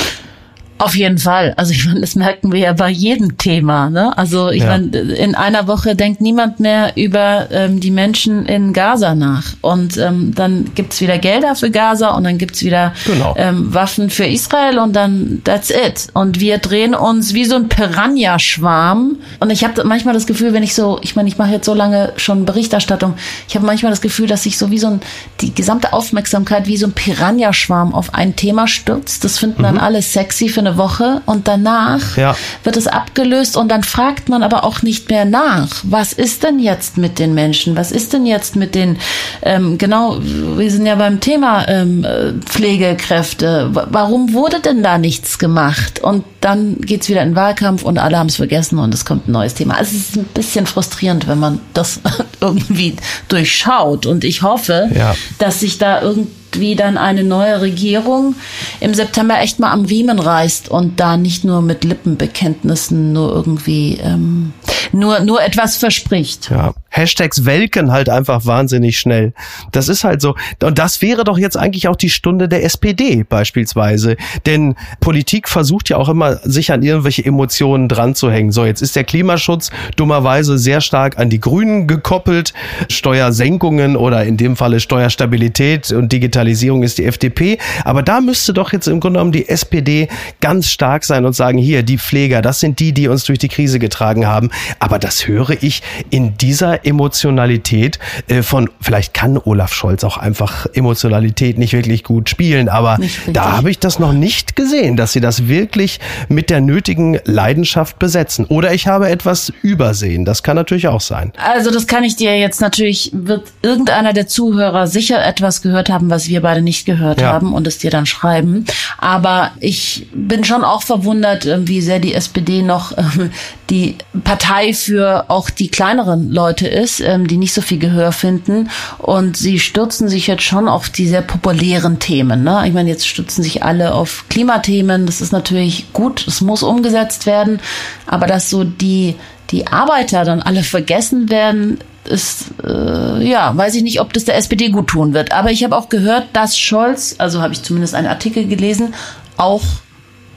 Auf 0.85 0.97
jeden 0.97 1.18
Fall. 1.18 1.55
Also 1.57 1.73
ich 1.73 1.87
meine, 1.87 2.01
das 2.01 2.14
merken 2.14 2.53
wir 2.53 2.61
ja 2.61 2.73
bei 2.75 2.90
jedem 2.90 3.38
Thema. 3.38 3.88
Ne? 3.90 4.16
Also 4.18 4.51
ich 4.51 4.62
Ja. 4.62 4.68
meine, 4.68 4.87
in 4.99 5.35
einer 5.35 5.66
Woche 5.66 5.94
denkt 5.97 6.20
niemand 6.20 6.61
mehr 6.61 6.92
über 6.97 7.49
ähm, 7.51 7.81
die 7.81 7.90
Menschen 7.90 8.44
in 8.47 8.73
Gaza 8.73 9.14
nach. 9.14 9.44
Und 9.62 9.97
ähm, 9.97 10.35
dann 10.35 10.73
gibt's 10.75 11.01
wieder 11.01 11.18
Gelder 11.18 11.55
für 11.55 11.70
Gaza 11.70 12.11
und 12.11 12.25
dann 12.25 12.37
gibt's 12.38 12.62
wieder 12.62 12.92
Genau. 13.07 13.35
ähm, 13.38 13.73
Waffen 13.73 14.11
für 14.11 14.27
Israel 14.27 14.79
und 14.79 14.94
dann 14.94 15.40
that's 15.44 15.70
it. 15.70 16.09
Und 16.12 16.40
wir 16.40 16.59
drehen 16.59 16.94
uns 16.94 17.33
wie 17.35 17.44
so 17.47 17.57
ein 17.57 17.68
Piranha-Schwarm. 17.68 19.16
Und 19.40 19.51
ich 19.51 19.64
habe 19.64 19.85
manchmal 19.85 20.14
das 20.14 20.27
Gefühl, 20.27 20.53
wenn 20.53 20.62
ich 20.62 20.75
so, 20.75 20.99
ich 21.03 21.16
meine, 21.16 21.29
ich 21.29 21.38
mache 21.38 21.51
jetzt 21.53 21.66
so 21.66 21.75
lange 21.75 22.12
schon 22.16 22.44
Berichterstattung, 22.44 23.14
ich 23.49 23.55
habe 23.57 23.66
manchmal 23.66 23.90
das 23.90 24.01
Gefühl, 24.01 24.27
dass 24.27 24.42
sich 24.42 24.59
so 24.59 24.70
wie 24.70 24.79
so 24.79 24.88
ein, 24.88 25.01
die 25.40 25.55
gesamte 25.55 25.92
Aufmerksamkeit 25.92 26.66
wie 26.66 26.77
so 26.77 26.87
ein 26.87 26.92
Piranha-Schwarm 26.92 27.94
auf 27.94 28.14
ein 28.14 28.37
Thema 28.37 28.66
stürzt. 28.68 29.25
Das 29.25 29.38
finden 29.38 29.62
dann 29.62 29.79
alle 29.79 30.03
sexy 30.03 30.49
für 30.49 30.61
eine 30.61 30.74
Woche 30.77 31.23
und 31.27 31.49
danach. 31.49 32.17
Ja. 32.17 32.37
wird 32.65 32.77
es 32.77 32.87
abgelöst 32.87 33.57
und 33.57 33.69
dann 33.69 33.83
fragt 33.83 34.29
man 34.29 34.43
aber 34.43 34.65
auch 34.65 34.83
nicht 34.83 35.09
mehr 35.11 35.25
nach. 35.25 35.69
Was 35.83 36.13
ist 36.13 36.43
denn 36.43 36.59
jetzt 36.59 36.97
mit 36.99 37.19
den 37.19 37.35
Menschen? 37.35 37.77
Was 37.77 37.93
ist 37.93 38.13
denn 38.13 38.27
jetzt 38.27 38.57
mit 38.57 38.75
den, 38.75 38.99
ähm, 39.43 39.79
genau, 39.79 40.19
wir 40.21 40.71
sind 40.71 40.87
ja 40.87 40.95
beim 40.97 41.21
Thema 41.21 41.69
ähm, 41.69 42.05
äh, 42.05 42.33
Pflegekräfte. 42.45 43.71
Warum 43.73 44.33
wurde 44.33 44.61
denn 44.61 44.83
da 44.83 44.99
nichts 44.99 45.39
gemacht? 45.39 46.01
Und 46.01 46.25
dann 46.41 46.77
geht's 46.81 47.09
wieder 47.09 47.23
in 47.23 47.31
den 47.31 47.37
Wahlkampf 47.37 47.83
und 47.83 47.99
alle 47.99 48.19
haben 48.19 48.29
es 48.29 48.37
vergessen 48.37 48.79
und 48.79 48.93
es 48.95 49.05
kommt 49.05 49.29
ein 49.29 49.33
neues 49.33 49.55
Thema. 49.55 49.75
Also 49.77 49.97
es 49.97 50.11
ist 50.11 50.17
ein 50.17 50.25
bisschen 50.25 50.67
frustrierend, 50.67 51.27
wenn 51.27 51.39
man 51.39 51.61
das 51.73 52.01
irgendwie 52.41 52.97
durchschaut. 53.29 54.07
Und 54.07 54.25
ich 54.25 54.43
hoffe, 54.43 54.91
Ja. 54.95 55.15
dass 55.39 55.61
sich 55.61 55.79
da 55.79 56.03
irgendwie 56.03 56.31
dann 56.77 56.97
eine 56.97 57.25
neue 57.25 57.61
Regierung 57.61 58.35
im 58.81 58.95
September 58.95 59.40
echt 59.40 59.59
mal 59.59 59.73
am 59.73 59.85
Riemen 59.85 60.19
reißt 60.19 60.69
und 60.69 61.01
da 61.01 61.17
nicht 61.17 61.45
nur 61.45 61.62
mit 61.62 61.85
Lippenbekenntnissen 61.85 63.12
nur 63.12 63.33
irgendwie 63.33 63.99
ähm, 64.03 64.53
nur 64.93 65.21
nur 65.21 65.43
etwas 65.43 65.77
verspricht. 65.77 66.51
Ja. 66.51 66.75
Hashtags 66.95 67.45
welken 67.45 67.91
halt 67.91 68.09
einfach 68.09 68.47
wahnsinnig 68.47 68.99
schnell. 68.99 69.33
Das 69.73 69.89
ist 69.89 70.05
halt 70.05 70.21
so. 70.21 70.37
Und 70.63 70.79
das 70.79 71.03
wäre 71.03 71.25
doch 71.25 71.39
jetzt 71.39 71.57
eigentlich 71.57 71.89
auch 71.89 71.97
die 71.97 72.09
Stunde 72.09 72.49
der 72.49 72.65
SPD 72.65 73.25
beispielsweise. 73.29 74.17
Denn 74.47 74.77
Politik 75.01 75.49
versucht 75.49 75.89
ja 75.89 75.97
auch 75.97 76.09
immer, 76.09 76.37
sich 76.45 76.71
an 76.71 76.83
irgendwelche 76.85 77.25
Emotionen 77.25 77.89
dran 77.89 78.15
zu 78.15 78.31
hängen. 78.31 78.53
So, 78.53 78.65
jetzt 78.65 78.81
ist 78.81 78.95
der 78.95 79.03
Klimaschutz 79.03 79.73
dummerweise 79.97 80.57
sehr 80.57 80.81
stark 80.81 81.19
an 81.19 81.31
die 81.31 81.41
Grünen 81.41 81.89
gekoppelt. 81.89 82.55
Steuersenkungen 82.89 83.97
oder 83.97 84.25
in 84.25 84.37
dem 84.37 84.55
Falle 84.55 84.79
Steuerstabilität 84.79 85.91
und 85.91 86.13
Digitalisierung 86.13 86.85
ist 86.85 86.99
die 86.99 87.07
FDP. 87.07 87.59
Aber 87.85 88.05
da 88.05 88.21
müsste 88.21 88.53
doch 88.53 88.73
jetzt 88.73 88.87
im 88.87 89.01
Grunde 89.01 89.19
genommen 89.19 89.33
die 89.33 89.49
SPD 89.49 90.07
ganz 90.41 90.69
stark 90.69 91.05
sein 91.05 91.25
und 91.25 91.33
sagen, 91.33 91.59
hier, 91.59 91.83
die 91.83 91.99
Pfleger, 91.99 92.41
das 92.41 92.61
sind 92.61 92.79
die, 92.79 92.93
die 92.93 93.09
uns 93.09 93.25
durch 93.25 93.41
die 93.41 93.49
Krise 93.49 93.81
getragen 93.81 94.29
haben. 94.29 94.51
Aber 94.79 95.01
das 95.01 95.27
höre 95.27 95.61
ich 95.61 95.83
in 96.11 96.37
dieser 96.37 96.84
Emotionalität 96.85 97.99
äh, 98.29 98.42
von, 98.42 98.70
vielleicht 98.81 99.14
kann 99.14 99.38
Olaf 99.38 99.73
Scholz 99.73 100.05
auch 100.05 100.16
einfach 100.16 100.66
Emotionalität 100.75 101.59
nicht 101.59 101.73
wirklich 101.73 102.05
gut 102.05 102.29
spielen, 102.29 102.68
aber 102.68 102.99
da 103.33 103.57
habe 103.57 103.70
ich 103.70 103.79
das 103.79 103.99
noch 103.99 104.12
nicht 104.12 104.57
gesehen, 104.57 104.97
dass 104.97 105.12
sie 105.12 105.20
das 105.20 105.49
wirklich 105.49 106.01
mit 106.29 106.51
der 106.51 106.61
nötigen 106.61 107.18
Leidenschaft 107.25 107.99
besetzen. 107.99 108.44
Oder 108.47 108.73
ich 108.75 108.87
habe 108.87 109.09
etwas 109.09 109.53
übersehen. 109.62 110.25
Das 110.25 110.42
kann 110.42 110.57
natürlich 110.57 110.88
auch 110.88 111.01
sein. 111.01 111.33
Also 111.37 111.70
das 111.70 111.87
kann 111.87 112.05
ich 112.05 112.16
dir 112.16 112.38
jetzt 112.38 112.61
natürlich, 112.61 113.11
wird 113.12 113.53
irgendeiner 113.62 114.12
der 114.12 114.27
Zuhörer 114.27 114.87
sicher 114.87 115.25
etwas 115.25 115.62
gehört 115.62 115.88
haben, 115.88 116.11
was 116.11 116.29
wir 116.29 116.40
beide 116.40 116.62
nicht 116.62 116.87
gehört 116.87 117.20
ja. 117.20 117.33
haben 117.33 117.53
und 117.53 117.66
es 117.66 117.79
dir 117.79 117.90
dann 117.90 118.07
schreiben. 118.07 118.64
Aber 118.99 119.53
ich 119.61 120.07
bin 120.14 120.44
schon 120.44 120.64
auch 120.64 120.83
verwundert, 120.83 121.47
äh, 121.47 121.66
wie 121.66 121.81
sehr 121.81 121.99
die 121.99 122.14
SPD 122.14 122.62
noch 122.62 122.97
ähm, 122.97 123.31
die 123.70 123.97
Partei 124.25 124.73
für 124.75 125.25
auch 125.29 125.51
die 125.51 125.68
kleineren 125.68 126.31
Leute 126.31 126.68
ist, 126.75 127.01
ähm, 127.01 127.27
die 127.27 127.37
nicht 127.37 127.55
so 127.55 127.63
viel 127.63 127.79
Gehör 127.79 128.13
finden. 128.13 128.71
Und 128.99 129.37
sie 129.37 129.59
stürzen 129.59 130.09
sich 130.09 130.27
jetzt 130.27 130.43
schon 130.43 130.69
auf 130.69 130.91
die 130.91 131.09
sehr 131.09 131.23
populären 131.23 131.99
Themen. 131.99 132.45
Ne? 132.45 132.65
Ich 132.67 132.75
meine, 132.75 132.91
jetzt 132.91 133.07
stürzen 133.07 133.43
sich 133.43 133.63
alle 133.63 133.95
auf 133.95 134.25
Klimathemen. 134.29 135.07
Das 135.07 135.21
ist 135.21 135.33
natürlich 135.33 135.93
gut, 135.93 136.27
es 136.27 136.41
muss 136.41 136.63
umgesetzt 136.63 137.27
werden. 137.27 137.61
Aber 138.07 138.27
dass 138.27 138.51
so 138.51 138.65
die, 138.65 139.15
die 139.51 139.67
Arbeiter 139.67 140.25
dann 140.25 140.43
alle 140.43 140.63
vergessen 140.63 141.31
werden, 141.31 141.79
ist, 142.05 142.53
äh, 142.63 143.27
ja, 143.27 143.57
weiß 143.57 143.75
ich 143.77 143.83
nicht, 143.83 144.01
ob 144.01 144.13
das 144.13 144.25
der 144.25 144.37
SPD 144.37 144.69
gut 144.69 144.89
tun 144.89 145.15
wird. 145.15 145.33
Aber 145.33 145.51
ich 145.51 145.65
habe 145.65 145.77
auch 145.77 145.89
gehört, 145.89 146.27
dass 146.35 146.59
Scholz, 146.59 147.15
also 147.19 147.41
habe 147.41 147.55
ich 147.55 147.63
zumindest 147.63 147.95
einen 147.95 148.09
Artikel 148.09 148.47
gelesen, 148.47 148.95
auch 149.37 149.63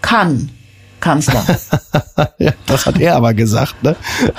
kann. 0.01 0.49
Kanzler. 0.99 1.43
ja, 2.37 2.51
das 2.65 2.85
hat 2.85 2.99
er 2.99 3.15
aber 3.15 3.33
gesagt, 3.33 3.83
ne? 3.83 3.95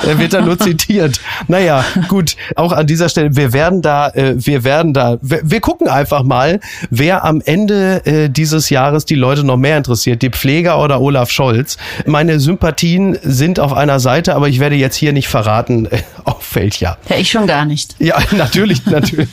Er 0.06 0.18
wird 0.18 0.32
da 0.32 0.40
nur 0.40 0.58
zitiert. 0.58 1.20
Naja, 1.46 1.84
gut, 2.08 2.36
auch 2.56 2.72
an 2.72 2.86
dieser 2.86 3.08
Stelle, 3.08 3.36
wir 3.36 3.52
werden 3.52 3.82
da, 3.82 4.08
äh, 4.10 4.34
wir 4.36 4.64
werden 4.64 4.92
da, 4.92 5.18
wir, 5.20 5.40
wir, 5.44 5.60
gucken 5.60 5.88
einfach 5.88 6.22
mal, 6.22 6.60
wer 6.90 7.24
am 7.24 7.40
Ende 7.44 8.04
äh, 8.06 8.28
dieses 8.28 8.70
Jahres 8.70 9.04
die 9.04 9.14
Leute 9.14 9.44
noch 9.44 9.56
mehr 9.56 9.76
interessiert, 9.76 10.22
die 10.22 10.30
Pfleger 10.30 10.82
oder 10.82 11.00
Olaf 11.00 11.30
Scholz. 11.30 11.76
Meine 12.06 12.40
Sympathien 12.40 13.18
sind 13.22 13.60
auf 13.60 13.72
einer 13.72 14.00
Seite, 14.00 14.34
aber 14.34 14.48
ich 14.48 14.60
werde 14.60 14.76
jetzt 14.76 14.96
hier 14.96 15.12
nicht 15.12 15.28
verraten, 15.28 15.86
äh, 15.86 16.02
auf 16.24 16.54
welcher. 16.54 16.98
Ja, 17.08 17.16
ich 17.16 17.30
schon 17.30 17.46
gar 17.46 17.64
nicht. 17.64 17.96
Ja, 17.98 18.18
natürlich, 18.36 18.84
natürlich. 18.86 19.28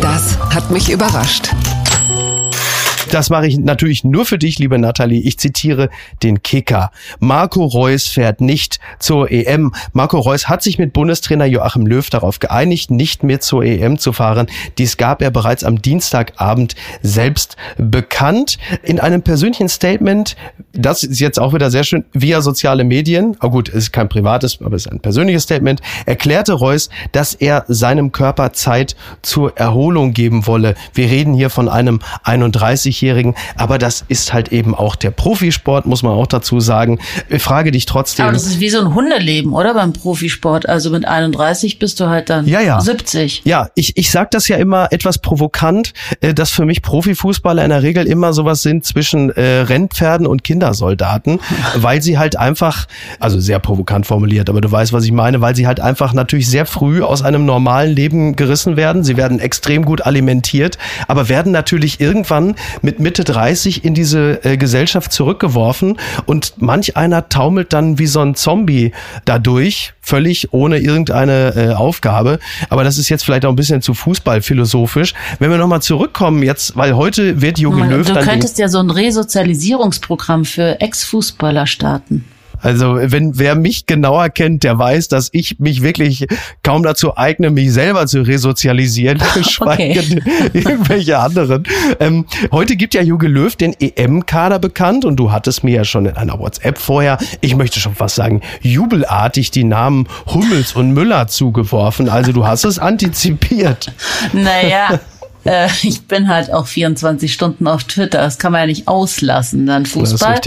Das 0.00 0.38
hat 0.54 0.70
mich 0.70 0.90
überrascht. 0.90 1.50
Das 3.14 3.30
mache 3.30 3.46
ich 3.46 3.60
natürlich 3.60 4.02
nur 4.02 4.26
für 4.26 4.38
dich, 4.38 4.58
liebe 4.58 4.76
Nathalie. 4.76 5.20
Ich 5.20 5.38
zitiere 5.38 5.88
den 6.24 6.42
Kicker. 6.42 6.90
Marco 7.20 7.64
Reus 7.64 8.08
fährt 8.08 8.40
nicht 8.40 8.80
zur 8.98 9.30
EM. 9.30 9.72
Marco 9.92 10.18
Reus 10.18 10.48
hat 10.48 10.64
sich 10.64 10.80
mit 10.80 10.92
Bundestrainer 10.92 11.44
Joachim 11.44 11.86
Löw 11.86 12.10
darauf 12.10 12.40
geeinigt, 12.40 12.90
nicht 12.90 13.22
mehr 13.22 13.38
zur 13.38 13.62
EM 13.62 14.00
zu 14.00 14.12
fahren. 14.12 14.48
Dies 14.78 14.96
gab 14.96 15.22
er 15.22 15.30
bereits 15.30 15.62
am 15.62 15.80
Dienstagabend 15.80 16.74
selbst 17.02 17.56
bekannt. 17.78 18.58
In 18.82 18.98
einem 18.98 19.22
persönlichen 19.22 19.68
Statement, 19.68 20.34
das 20.72 21.04
ist 21.04 21.20
jetzt 21.20 21.38
auch 21.38 21.54
wieder 21.54 21.70
sehr 21.70 21.84
schön, 21.84 22.04
via 22.14 22.40
soziale 22.40 22.82
Medien, 22.82 23.36
oh 23.40 23.50
gut, 23.50 23.68
ist 23.68 23.92
kein 23.92 24.08
privates, 24.08 24.58
aber 24.60 24.74
es 24.74 24.86
ist 24.86 24.92
ein 24.92 24.98
persönliches 24.98 25.44
Statement, 25.44 25.80
erklärte 26.04 26.54
Reus, 26.54 26.90
dass 27.12 27.34
er 27.34 27.64
seinem 27.68 28.10
Körper 28.10 28.52
Zeit 28.54 28.96
zur 29.22 29.56
Erholung 29.56 30.14
geben 30.14 30.48
wolle. 30.48 30.74
Wir 30.94 31.08
reden 31.08 31.32
hier 31.32 31.48
von 31.48 31.68
einem 31.68 32.00
31 32.24 33.03
20-Jährigen. 33.04 33.34
Aber 33.56 33.78
das 33.78 34.04
ist 34.08 34.32
halt 34.32 34.52
eben 34.52 34.74
auch 34.74 34.96
der 34.96 35.10
Profisport, 35.10 35.86
muss 35.86 36.02
man 36.02 36.12
auch 36.12 36.26
dazu 36.26 36.60
sagen. 36.60 36.98
Ich 37.28 37.42
frage 37.42 37.70
dich 37.70 37.86
trotzdem. 37.86 38.24
Aber 38.26 38.32
das 38.32 38.46
ist 38.46 38.60
wie 38.60 38.70
so 38.70 38.80
ein 38.80 38.94
Hundeleben, 38.94 39.52
oder? 39.52 39.74
Beim 39.74 39.92
Profisport. 39.92 40.68
Also 40.68 40.90
mit 40.90 41.06
31 41.06 41.78
bist 41.78 42.00
du 42.00 42.06
halt 42.06 42.30
dann 42.30 42.46
ja, 42.46 42.60
ja. 42.60 42.80
70. 42.80 43.42
Ja, 43.44 43.68
ich, 43.74 43.96
ich 43.96 44.10
sag 44.10 44.30
das 44.30 44.48
ja 44.48 44.56
immer 44.56 44.88
etwas 44.92 45.18
provokant, 45.18 45.92
äh, 46.20 46.34
dass 46.34 46.50
für 46.50 46.64
mich 46.64 46.82
Profifußballer 46.82 47.62
in 47.64 47.70
der 47.70 47.82
Regel 47.82 48.06
immer 48.06 48.32
sowas 48.32 48.62
sind 48.62 48.84
zwischen 48.84 49.30
äh, 49.30 49.60
Rennpferden 49.60 50.26
und 50.26 50.44
Kindersoldaten, 50.44 51.40
weil 51.76 52.02
sie 52.02 52.18
halt 52.18 52.36
einfach, 52.36 52.86
also 53.20 53.40
sehr 53.40 53.58
provokant 53.58 54.06
formuliert, 54.06 54.48
aber 54.48 54.60
du 54.60 54.70
weißt, 54.70 54.92
was 54.92 55.04
ich 55.04 55.12
meine, 55.12 55.40
weil 55.40 55.54
sie 55.54 55.66
halt 55.66 55.80
einfach 55.80 56.12
natürlich 56.12 56.48
sehr 56.48 56.66
früh 56.66 57.02
aus 57.02 57.22
einem 57.22 57.44
normalen 57.44 57.94
Leben 57.94 58.36
gerissen 58.36 58.76
werden. 58.76 59.04
Sie 59.04 59.16
werden 59.16 59.38
extrem 59.38 59.84
gut 59.84 60.02
alimentiert, 60.02 60.78
aber 61.08 61.28
werden 61.28 61.52
natürlich 61.52 62.00
irgendwann 62.00 62.54
mit 62.84 63.00
Mitte 63.00 63.24
30 63.24 63.84
in 63.84 63.94
diese 63.94 64.44
äh, 64.44 64.56
Gesellschaft 64.56 65.10
zurückgeworfen 65.10 65.98
und 66.26 66.54
manch 66.58 66.96
einer 66.96 67.28
taumelt 67.28 67.72
dann 67.72 67.98
wie 67.98 68.06
so 68.06 68.20
ein 68.20 68.34
Zombie 68.34 68.92
dadurch, 69.24 69.94
völlig 70.02 70.52
ohne 70.52 70.78
irgendeine 70.78 71.54
äh, 71.56 71.74
Aufgabe. 71.74 72.38
Aber 72.68 72.84
das 72.84 72.98
ist 72.98 73.08
jetzt 73.08 73.24
vielleicht 73.24 73.46
auch 73.46 73.50
ein 73.50 73.56
bisschen 73.56 73.80
zu 73.80 73.94
fußballphilosophisch. 73.94 75.14
Wenn 75.38 75.50
wir 75.50 75.56
nochmal 75.56 75.80
zurückkommen 75.80 76.42
jetzt, 76.42 76.76
weil 76.76 76.94
heute 76.94 77.40
wird 77.40 77.58
Jogi 77.58 77.80
Löw 77.80 78.06
dann... 78.06 78.16
Du 78.16 78.30
könntest 78.30 78.58
ja 78.58 78.68
so 78.68 78.78
ein 78.78 78.90
Resozialisierungsprogramm 78.90 80.44
für 80.44 80.80
Ex-Fußballer 80.80 81.66
starten. 81.66 82.24
Also 82.60 82.96
wenn 83.00 83.38
wer 83.38 83.54
mich 83.54 83.86
genauer 83.86 84.28
kennt, 84.30 84.64
der 84.64 84.78
weiß, 84.78 85.08
dass 85.08 85.28
ich 85.32 85.58
mich 85.58 85.82
wirklich 85.82 86.26
kaum 86.62 86.82
dazu 86.82 87.16
eigne, 87.16 87.50
mich 87.50 87.72
selber 87.72 88.06
zu 88.06 88.22
resozialisieren, 88.22 89.18
geschweige 89.34 90.00
okay. 90.00 90.50
irgendwelche 90.52 91.18
anderen. 91.18 91.64
Ähm, 92.00 92.26
heute 92.52 92.76
gibt 92.76 92.94
ja 92.94 93.02
Juge 93.02 93.28
Löw 93.28 93.54
den 93.54 93.74
EM-Kader 93.78 94.58
bekannt 94.58 95.04
und 95.04 95.16
du 95.16 95.32
hattest 95.32 95.64
mir 95.64 95.74
ja 95.76 95.84
schon 95.84 96.06
in 96.06 96.16
einer 96.16 96.38
WhatsApp 96.38 96.78
vorher, 96.78 97.18
ich 97.40 97.56
möchte 97.56 97.80
schon 97.80 97.94
fast 97.94 98.16
sagen, 98.16 98.40
jubelartig 98.60 99.50
die 99.50 99.64
Namen 99.64 100.08
Hummels 100.26 100.74
und 100.74 100.92
Müller 100.92 101.26
zugeworfen. 101.26 102.08
Also 102.08 102.32
du 102.32 102.46
hast 102.46 102.64
es 102.64 102.78
antizipiert. 102.78 103.92
Naja, 104.32 105.00
äh, 105.44 105.68
ich 105.82 106.02
bin 106.02 106.28
halt 106.28 106.52
auch 106.52 106.66
24 106.66 107.32
Stunden 107.32 107.66
auf 107.66 107.84
Twitter. 107.84 108.18
Das 108.18 108.38
kann 108.38 108.52
man 108.52 108.62
ja 108.62 108.66
nicht 108.66 108.88
auslassen, 108.88 109.66
dann 109.66 109.86
Fußball. 109.86 110.40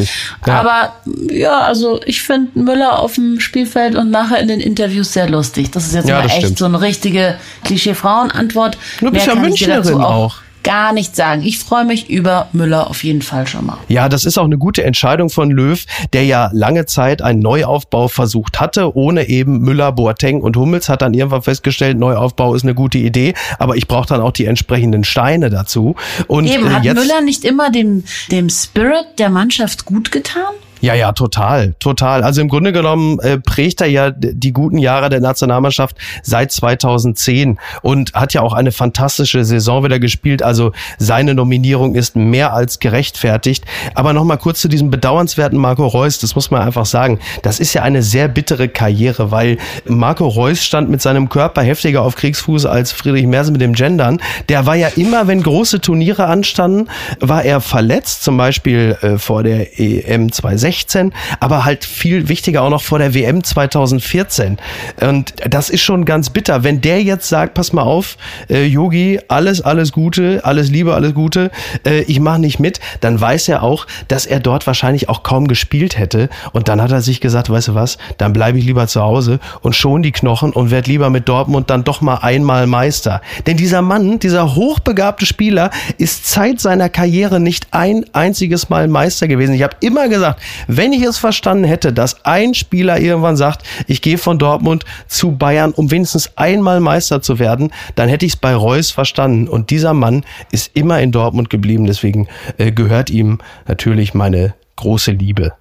Ja. 0.45 0.59
Aber 0.59 0.93
ja, 1.31 1.59
also 1.59 1.99
ich 2.05 2.21
finde 2.21 2.59
Müller 2.59 2.99
auf 2.99 3.15
dem 3.15 3.39
Spielfeld 3.39 3.95
und 3.95 4.11
nachher 4.11 4.39
in 4.39 4.47
den 4.47 4.59
Interviews 4.59 5.13
sehr 5.13 5.29
lustig. 5.29 5.71
Das 5.71 5.85
ist 5.85 5.93
jetzt 5.93 6.09
ja, 6.09 6.19
mal 6.19 6.25
echt 6.25 6.37
stimmt. 6.37 6.57
so 6.57 6.65
eine 6.65 6.81
richtige 6.81 7.35
Klischee-Frauenantwort. 7.63 8.77
Du 8.99 9.11
bist 9.11 9.27
ja 9.27 9.35
Münchnerin 9.35 9.95
auch. 9.95 10.11
auch 10.11 10.46
gar 10.67 10.91
nicht 10.91 11.15
sagen. 11.15 11.43
Ich 11.43 11.59
freue 11.59 11.85
mich 11.85 12.09
über 12.09 12.49
Müller 12.51 12.89
auf 12.89 13.01
jeden 13.05 13.21
Fall 13.21 13.47
schon 13.47 13.65
mal. 13.65 13.77
Ja, 13.87 14.09
das 14.09 14.25
ist 14.25 14.37
auch 14.37 14.43
eine 14.43 14.57
gute 14.57 14.83
Entscheidung 14.83 15.29
von 15.29 15.49
Löw, 15.49 15.81
der 16.11 16.25
ja 16.25 16.49
lange 16.51 16.85
Zeit 16.85 17.21
einen 17.21 17.39
Neuaufbau 17.39 18.09
versucht 18.09 18.59
hatte, 18.59 18.93
ohne 18.93 19.29
eben 19.29 19.59
Müller, 19.59 19.93
Boateng 19.93 20.41
und 20.41 20.57
Hummels, 20.57 20.89
hat 20.89 21.01
dann 21.01 21.13
irgendwann 21.13 21.41
festgestellt, 21.41 21.97
Neuaufbau 21.97 22.53
ist 22.53 22.63
eine 22.63 22.75
gute 22.75 22.97
Idee, 22.97 23.33
aber 23.59 23.77
ich 23.77 23.87
brauche 23.87 24.07
dann 24.07 24.19
auch 24.19 24.33
die 24.33 24.43
entsprechenden 24.43 25.05
Steine 25.05 25.49
dazu. 25.49 25.95
Und 26.27 26.47
eben, 26.47 26.69
hat 26.73 26.83
jetzt, 26.83 26.97
Müller 26.97 27.21
nicht 27.21 27.45
immer 27.45 27.71
dem, 27.71 28.03
dem 28.29 28.49
Spirit 28.49 29.05
der 29.19 29.29
Mannschaft 29.29 29.85
gut 29.85 30.11
getan? 30.11 30.53
Ja, 30.79 30.93
ja, 30.93 31.11
total, 31.11 31.73
total. 31.79 32.23
Also 32.23 32.41
im 32.41 32.49
Grunde 32.49 32.71
genommen 32.71 33.19
äh, 33.19 33.39
prägt 33.39 33.81
er 33.81 33.87
ja 33.87 34.11
die 34.11 34.53
guten 34.53 34.77
Jahre 34.77 35.09
der 35.09 35.21
Nationalmannschaft 35.21 35.95
seit 36.21 36.51
2010 36.51 37.57
und 37.81 38.13
hat 38.13 38.33
ja 38.33 38.41
auch 38.41 38.53
eine 38.53 38.71
fantastische 38.71 39.43
Saison 39.43 39.83
wieder 39.83 39.99
gespielt. 39.99 40.43
Also 40.43 40.71
seine 40.99 41.33
Nominierung 41.33 41.95
ist 41.95 42.15
mehr 42.15 42.53
als 42.53 42.79
gerechtfertigt. 42.79 43.65
Aber 43.95 44.13
nochmal 44.13 44.37
kurz 44.37 44.61
zu 44.61 44.67
diesem 44.67 44.91
bedauernswerten 44.91 45.57
Marco 45.57 45.87
Reus, 45.87 46.19
das 46.19 46.35
muss 46.35 46.51
man 46.51 46.61
einfach 46.61 46.85
sagen. 46.85 47.19
Das 47.41 47.59
ist 47.59 47.73
ja 47.73 47.81
eine 47.81 48.03
sehr 48.03 48.27
bittere 48.27 48.69
Karriere, 48.69 49.31
weil 49.31 49.57
Marco 49.85 50.27
Reus 50.27 50.63
stand 50.63 50.89
mit 50.89 51.01
seinem 51.01 51.29
Körper 51.29 51.63
heftiger 51.63 52.03
auf 52.03 52.15
Kriegsfuß 52.15 52.65
als 52.67 52.91
Friedrich 52.91 53.25
Merz 53.25 53.49
mit 53.49 53.61
dem 53.61 53.73
Gendern. 53.73 54.19
Der 54.49 54.65
war 54.65 54.75
ja 54.75 54.89
immer, 54.89 55.27
wenn 55.27 55.41
große 55.41 55.81
Turniere 55.81 56.25
anstanden, 56.25 56.87
war 57.19 57.43
er 57.43 57.61
verletzt, 57.61 58.23
zum 58.23 58.37
Beispiel 58.37 58.97
äh, 59.01 59.17
vor 59.17 59.43
der 59.43 59.79
EM 59.79 60.31
2006 60.31 60.66
2016, 60.67 61.13
aber 61.39 61.65
halt 61.65 61.85
viel 61.85 62.29
wichtiger 62.29 62.63
auch 62.63 62.69
noch 62.69 62.81
vor 62.81 62.99
der 62.99 63.13
WM 63.13 63.43
2014. 63.43 64.57
Und 65.01 65.33
das 65.47 65.69
ist 65.69 65.81
schon 65.81 66.05
ganz 66.05 66.29
bitter. 66.29 66.63
Wenn 66.63 66.81
der 66.81 67.01
jetzt 67.01 67.29
sagt, 67.29 67.53
pass 67.53 67.73
mal 67.73 67.83
auf, 67.83 68.17
äh, 68.49 68.65
Yogi, 68.65 69.19
alles, 69.27 69.61
alles 69.61 69.91
Gute, 69.91 70.41
alles 70.43 70.69
Liebe, 70.69 70.93
alles 70.93 71.13
Gute, 71.13 71.51
äh, 71.85 72.01
ich 72.01 72.19
mache 72.19 72.39
nicht 72.39 72.59
mit, 72.59 72.79
dann 73.01 73.19
weiß 73.19 73.47
er 73.49 73.63
auch, 73.63 73.87
dass 74.07 74.25
er 74.25 74.39
dort 74.39 74.67
wahrscheinlich 74.67 75.09
auch 75.09 75.23
kaum 75.23 75.47
gespielt 75.47 75.97
hätte. 75.97 76.29
Und 76.51 76.67
dann 76.67 76.81
hat 76.81 76.91
er 76.91 77.01
sich 77.01 77.21
gesagt, 77.21 77.49
weißt 77.49 77.69
du 77.69 77.75
was, 77.75 77.97
dann 78.17 78.33
bleibe 78.33 78.59
ich 78.59 78.65
lieber 78.65 78.87
zu 78.87 79.01
Hause 79.01 79.39
und 79.61 79.75
schon 79.75 80.01
die 80.01 80.11
Knochen 80.11 80.51
und 80.51 80.71
werde 80.71 80.89
lieber 80.89 81.09
mit 81.09 81.29
Dortmund 81.29 81.69
dann 81.69 81.83
doch 81.83 82.01
mal 82.01 82.15
einmal 82.15 82.67
Meister. 82.67 83.21
Denn 83.45 83.57
dieser 83.57 83.81
Mann, 83.81 84.19
dieser 84.19 84.55
hochbegabte 84.55 85.25
Spieler, 85.25 85.71
ist 85.97 86.27
Zeit 86.27 86.59
seiner 86.59 86.89
Karriere 86.89 87.39
nicht 87.39 87.67
ein 87.71 88.05
einziges 88.13 88.69
Mal 88.69 88.87
Meister 88.87 89.27
gewesen. 89.27 89.53
Ich 89.53 89.63
habe 89.63 89.75
immer 89.79 90.09
gesagt, 90.09 90.41
wenn 90.67 90.93
ich 90.93 91.03
es 91.03 91.17
verstanden 91.17 91.63
hätte, 91.63 91.93
dass 91.93 92.25
ein 92.25 92.53
Spieler 92.53 92.99
irgendwann 92.99 93.37
sagt, 93.37 93.63
ich 93.87 94.01
gehe 94.01 94.17
von 94.17 94.39
Dortmund 94.39 94.85
zu 95.07 95.31
Bayern, 95.31 95.71
um 95.71 95.91
wenigstens 95.91 96.35
einmal 96.37 96.79
Meister 96.79 97.21
zu 97.21 97.39
werden, 97.39 97.71
dann 97.95 98.09
hätte 98.09 98.25
ich 98.25 98.33
es 98.33 98.37
bei 98.37 98.55
Reus 98.55 98.91
verstanden. 98.91 99.47
Und 99.47 99.69
dieser 99.69 99.93
Mann 99.93 100.25
ist 100.51 100.71
immer 100.73 100.99
in 100.99 101.11
Dortmund 101.11 101.49
geblieben. 101.49 101.85
Deswegen 101.85 102.27
äh, 102.57 102.71
gehört 102.71 103.09
ihm 103.09 103.39
natürlich 103.67 104.13
meine 104.13 104.55
große 104.75 105.11
Liebe. 105.11 105.53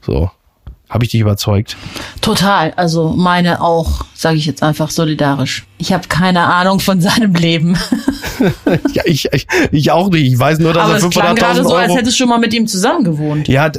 So. 0.00 0.30
Habe 0.88 1.04
ich 1.04 1.12
dich 1.12 1.20
überzeugt? 1.20 1.76
Total. 2.20 2.72
Also 2.72 3.10
meine 3.10 3.62
auch, 3.62 4.04
sage 4.12 4.38
ich 4.38 4.46
jetzt 4.46 4.62
einfach 4.64 4.90
solidarisch. 4.90 5.64
Ich 5.80 5.94
habe 5.94 6.06
keine 6.08 6.42
Ahnung 6.42 6.78
von 6.78 7.00
seinem 7.00 7.34
Leben. 7.34 7.76
ja, 8.92 9.02
ich, 9.06 9.32
ich, 9.32 9.46
ich 9.70 9.90
auch 9.90 10.10
nicht. 10.10 10.30
Ich 10.32 10.38
weiß 10.38 10.58
nur, 10.58 10.74
dass 10.74 10.84
Aber 10.84 10.94
er 10.94 11.00
500.000 11.00 11.06
es 11.08 11.10
klang 11.10 11.36
gerade 11.36 11.62
so, 11.62 11.74
als 11.74 11.88
Euro... 11.88 11.98
hättest 11.98 12.16
du 12.16 12.18
schon 12.18 12.28
mal 12.28 12.38
mit 12.38 12.52
ihm 12.52 12.66
zusammen 12.66 13.04
gewohnt. 13.04 13.48
Ja, 13.48 13.70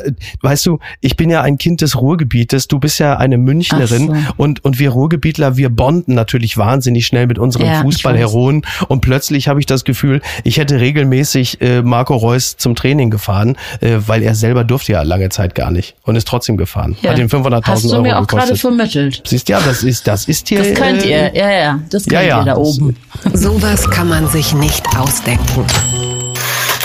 weißt 0.42 0.66
du, 0.66 0.80
ich 1.00 1.16
bin 1.16 1.30
ja 1.30 1.42
ein 1.42 1.60
Kind 1.60 1.82
des 1.82 2.00
Ruhrgebietes. 2.00 2.68
Du 2.68 2.80
bist 2.80 3.00
ja 3.00 3.18
eine 3.18 3.38
Münchnerin 3.38 4.26
Ach 4.28 4.34
und 4.38 4.66
und 4.66 4.80
wir 4.80 4.90
Ruhrgebietler, 4.90 5.58
wir 5.58 5.70
bonden 5.70 6.16
natürlich 6.16 6.58
wahnsinnig 6.58 7.06
schnell 7.06 7.28
mit 7.28 7.38
unseren 7.38 7.66
Ja, 7.68 7.82
Fußballheroen. 7.82 8.64
Und 8.88 9.02
plötzlich 9.02 9.48
habe 9.48 9.60
ich 9.60 9.68
das 9.68 9.84
Gefühl, 9.84 10.22
ich 10.44 10.58
hätte 10.58 10.80
regelmäßig 10.80 11.62
äh, 11.62 11.84
Marco 11.84 12.16
Reus 12.16 12.58
zum 12.58 12.76
Training 12.76 13.12
gefahren, 13.12 13.58
äh, 13.80 13.98
weil 14.08 14.24
er 14.24 14.34
selber 14.34 14.64
durfte 14.64 14.94
ja 14.94 15.04
lange 15.04 15.30
Zeit 15.30 15.54
gar 15.54 15.70
nicht 15.70 15.96
und 16.04 16.16
ist 16.16 16.28
trotzdem 16.28 16.58
gefahren. 16.58 16.98
Ja. 17.02 17.12
Hat 17.12 17.20
ihn 17.20 17.28
500.000 17.28 17.66
Hast 17.66 17.86
du 17.86 17.92
Euro 17.94 18.02
mir 18.02 18.20
auch 18.20 18.28
gerade 18.28 18.54
gekostet. 18.54 18.60
vermittelt. 18.60 19.22
Siehst 19.26 19.50
ja, 19.50 19.60
das 19.60 19.84
ist 19.84 20.08
das 20.08 20.26
ist 20.26 20.48
hier. 20.50 20.60
Das 20.60 20.74
könnt 20.74 21.04
äh, 21.06 21.10
ihr, 21.10 21.36
ja, 21.36 21.52
ja, 21.52 21.80
das 21.92 22.06
könnt 22.06 22.14
ja, 22.14 22.22
ja, 22.22 22.40
ihr 22.40 22.46
da 22.46 22.58
oben. 22.58 22.96
Sowas 23.34 23.90
kann 23.90 24.10
man 24.10 24.28
sich 24.28 24.54
nicht 24.54 24.86
ausdenken. 24.98 25.66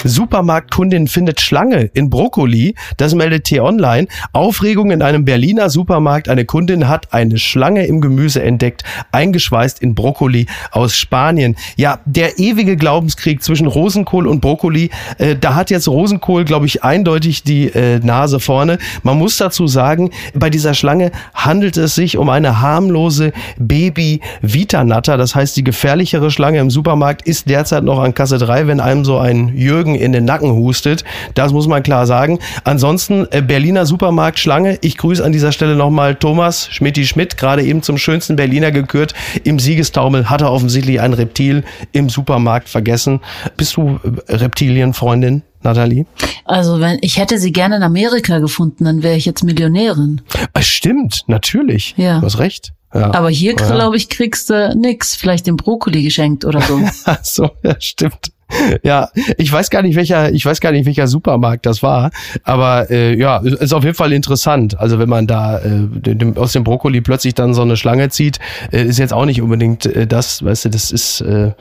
Supermarktkundin 0.08 1.08
findet 1.08 1.40
Schlange 1.40 1.90
in 1.94 2.10
Brokkoli. 2.10 2.74
Das 2.96 3.14
meldet 3.14 3.44
T-Online. 3.44 4.08
Aufregung 4.32 4.90
in 4.90 5.02
einem 5.02 5.24
Berliner 5.24 5.70
Supermarkt. 5.70 6.28
Eine 6.28 6.44
Kundin 6.44 6.88
hat 6.88 7.12
eine 7.12 7.38
Schlange 7.38 7.86
im 7.86 8.00
Gemüse 8.00 8.42
entdeckt, 8.42 8.84
eingeschweißt 9.12 9.80
in 9.82 9.94
Brokkoli 9.94 10.46
aus 10.70 10.96
Spanien. 10.96 11.56
Ja, 11.76 12.00
der 12.04 12.38
ewige 12.38 12.76
Glaubenskrieg 12.76 13.42
zwischen 13.42 13.66
Rosenkohl 13.66 14.26
und 14.26 14.40
Brokkoli. 14.40 14.90
Äh, 15.18 15.36
da 15.36 15.54
hat 15.54 15.70
jetzt 15.70 15.88
Rosenkohl, 15.88 16.44
glaube 16.44 16.66
ich, 16.66 16.84
eindeutig 16.84 17.42
die 17.42 17.66
äh, 17.66 17.98
Nase 17.98 18.40
vorne. 18.40 18.78
Man 19.02 19.18
muss 19.18 19.36
dazu 19.36 19.66
sagen, 19.66 20.10
bei 20.34 20.50
dieser 20.50 20.74
Schlange 20.74 21.12
handelt 21.34 21.76
es 21.76 21.94
sich 21.94 22.16
um 22.16 22.28
eine 22.28 22.60
harmlose 22.60 23.32
Baby 23.58 24.20
Vitanatter. 24.42 25.16
Das 25.16 25.34
heißt, 25.34 25.56
die 25.56 25.64
gefährlichere 25.64 26.30
Schlange 26.30 26.58
im 26.58 26.70
Supermarkt 26.70 27.26
ist 27.26 27.48
derzeit 27.48 27.84
noch 27.84 27.98
an 27.98 28.14
Kasse 28.14 28.38
3, 28.38 28.66
wenn 28.66 28.80
einem 28.80 29.04
so 29.04 29.18
ein 29.18 29.56
Jürgen 29.56 29.95
in 29.96 30.12
den 30.12 30.24
Nacken 30.24 30.52
hustet. 30.52 31.04
Das 31.34 31.52
muss 31.52 31.66
man 31.66 31.82
klar 31.82 32.06
sagen. 32.06 32.38
Ansonsten 32.64 33.26
äh, 33.30 33.42
Berliner 33.42 33.86
Supermarkt 33.86 34.38
Schlange. 34.38 34.78
Ich 34.82 34.96
grüße 34.96 35.24
an 35.24 35.32
dieser 35.32 35.52
Stelle 35.52 35.76
nochmal 35.76 36.14
Thomas 36.14 36.68
Schmidti 36.70 37.06
Schmidt, 37.06 37.36
gerade 37.36 37.62
eben 37.62 37.82
zum 37.82 37.98
schönsten 37.98 38.36
Berliner 38.36 38.70
gekürt. 38.70 39.14
Im 39.44 39.58
Siegestaumel 39.58 40.30
hat 40.30 40.40
er 40.40 40.52
offensichtlich 40.52 41.00
ein 41.00 41.12
Reptil 41.12 41.64
im 41.92 42.08
Supermarkt 42.08 42.68
vergessen. 42.68 43.20
Bist 43.56 43.76
du 43.76 43.98
äh, 44.28 44.34
Reptilienfreundin? 44.34 45.42
Nathalie? 45.62 46.06
Also 46.44 46.80
wenn 46.80 46.98
ich 47.00 47.18
hätte 47.18 47.38
sie 47.38 47.52
gerne 47.52 47.76
in 47.76 47.82
Amerika 47.82 48.38
gefunden, 48.38 48.84
dann 48.84 49.02
wäre 49.02 49.16
ich 49.16 49.24
jetzt 49.24 49.42
Millionärin. 49.42 50.20
Ah, 50.52 50.62
stimmt, 50.62 51.24
natürlich. 51.26 51.94
Ja. 51.96 52.20
Du 52.20 52.26
hast 52.26 52.38
recht. 52.38 52.72
Ja. 52.94 53.12
Aber 53.12 53.28
hier, 53.28 53.54
glaube 53.54 53.96
ich, 53.96 54.08
kriegst 54.08 54.48
du 54.48 54.74
nix. 54.76 55.16
Vielleicht 55.16 55.46
den 55.46 55.56
Brokkoli 55.56 56.02
geschenkt 56.02 56.44
oder 56.44 56.60
so. 56.62 56.80
So, 57.22 57.50
ja, 57.62 57.76
stimmt. 57.78 58.32
Ja, 58.82 59.10
ich 59.36 59.50
weiß 59.52 59.70
gar 59.70 59.82
nicht 59.82 59.96
welcher, 59.96 60.32
ich 60.32 60.44
weiß 60.44 60.60
gar 60.60 60.72
nicht 60.72 60.86
welcher 60.86 61.06
Supermarkt 61.06 61.66
das 61.66 61.82
war, 61.82 62.10
aber 62.44 62.90
äh, 62.90 63.16
ja, 63.16 63.38
ist 63.38 63.72
auf 63.72 63.84
jeden 63.84 63.96
Fall 63.96 64.12
interessant. 64.12 64.78
Also 64.78 64.98
wenn 64.98 65.08
man 65.08 65.26
da 65.26 65.58
äh, 65.58 65.86
dem, 65.88 66.36
aus 66.36 66.52
dem 66.52 66.64
Brokkoli 66.64 67.00
plötzlich 67.00 67.34
dann 67.34 67.54
so 67.54 67.62
eine 67.62 67.76
Schlange 67.76 68.08
zieht, 68.08 68.38
äh, 68.72 68.82
ist 68.82 68.98
jetzt 68.98 69.12
auch 69.12 69.24
nicht 69.24 69.42
unbedingt 69.42 69.86
äh, 69.86 70.06
das, 70.06 70.44
weißt 70.44 70.66
du, 70.66 70.68
das 70.70 70.90
ist 70.90 71.20
äh, 71.22 71.52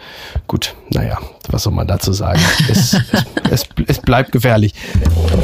gut. 0.47 0.75
Naja, 0.91 1.17
was 1.49 1.63
soll 1.63 1.73
man 1.73 1.87
dazu 1.87 2.13
sagen? 2.13 2.39
es, 2.69 2.93
es, 2.93 3.01
es, 3.51 3.67
es 3.87 3.99
bleibt 3.99 4.31
gefährlich. 4.31 4.73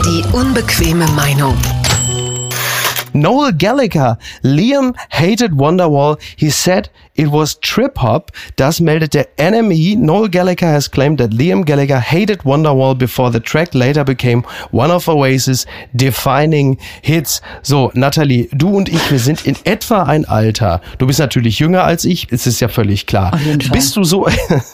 Die 0.06 0.24
unbequeme 0.34 1.08
Meinung. 1.08 1.56
Noel 3.14 3.52
Gallagher. 3.52 4.18
Liam 4.44 4.96
hated 5.10 5.52
Wonderwall. 5.52 6.20
He 6.36 6.50
said 6.50 6.90
it 7.16 7.28
was 7.28 7.60
trip 7.60 7.98
hop. 7.98 8.32
Das 8.56 8.80
meldet 8.80 9.14
der 9.14 9.28
NME. 9.38 9.98
Noel 9.98 10.30
Gallagher 10.30 10.68
has 10.68 10.90
claimed 10.90 11.20
that 11.20 11.32
Liam 11.32 11.66
Gallagher 11.66 12.00
hated 12.00 12.44
Wonderwall 12.44 12.96
before 12.96 13.32
the 13.32 13.40
track 13.40 13.74
later 13.74 14.04
became 14.04 14.44
one 14.72 14.92
of 14.92 15.08
Oasis 15.08 15.66
defining 15.94 16.78
hits. 17.02 17.42
So, 17.62 17.92
Natalie, 17.94 18.50
du 18.54 18.76
und 18.76 18.90
ich, 18.90 19.12
wir 19.12 19.20
sind 19.20 19.46
in 19.46 19.56
etwa 19.66 20.04
ein 20.04 20.26
Alter. 20.26 20.82
Du 20.98 21.08
bist 21.08 21.20
natürlich 21.20 21.60
jünger 21.60 21.84
als 21.84 22.06
ich. 22.06 22.28
Es 22.32 22.48
ist 22.48 22.60
ja 22.60 22.70
völlig 22.70 23.08
klar. 23.08 23.38
Bist 23.72 23.96
du 23.98 24.04
so, 24.04 24.28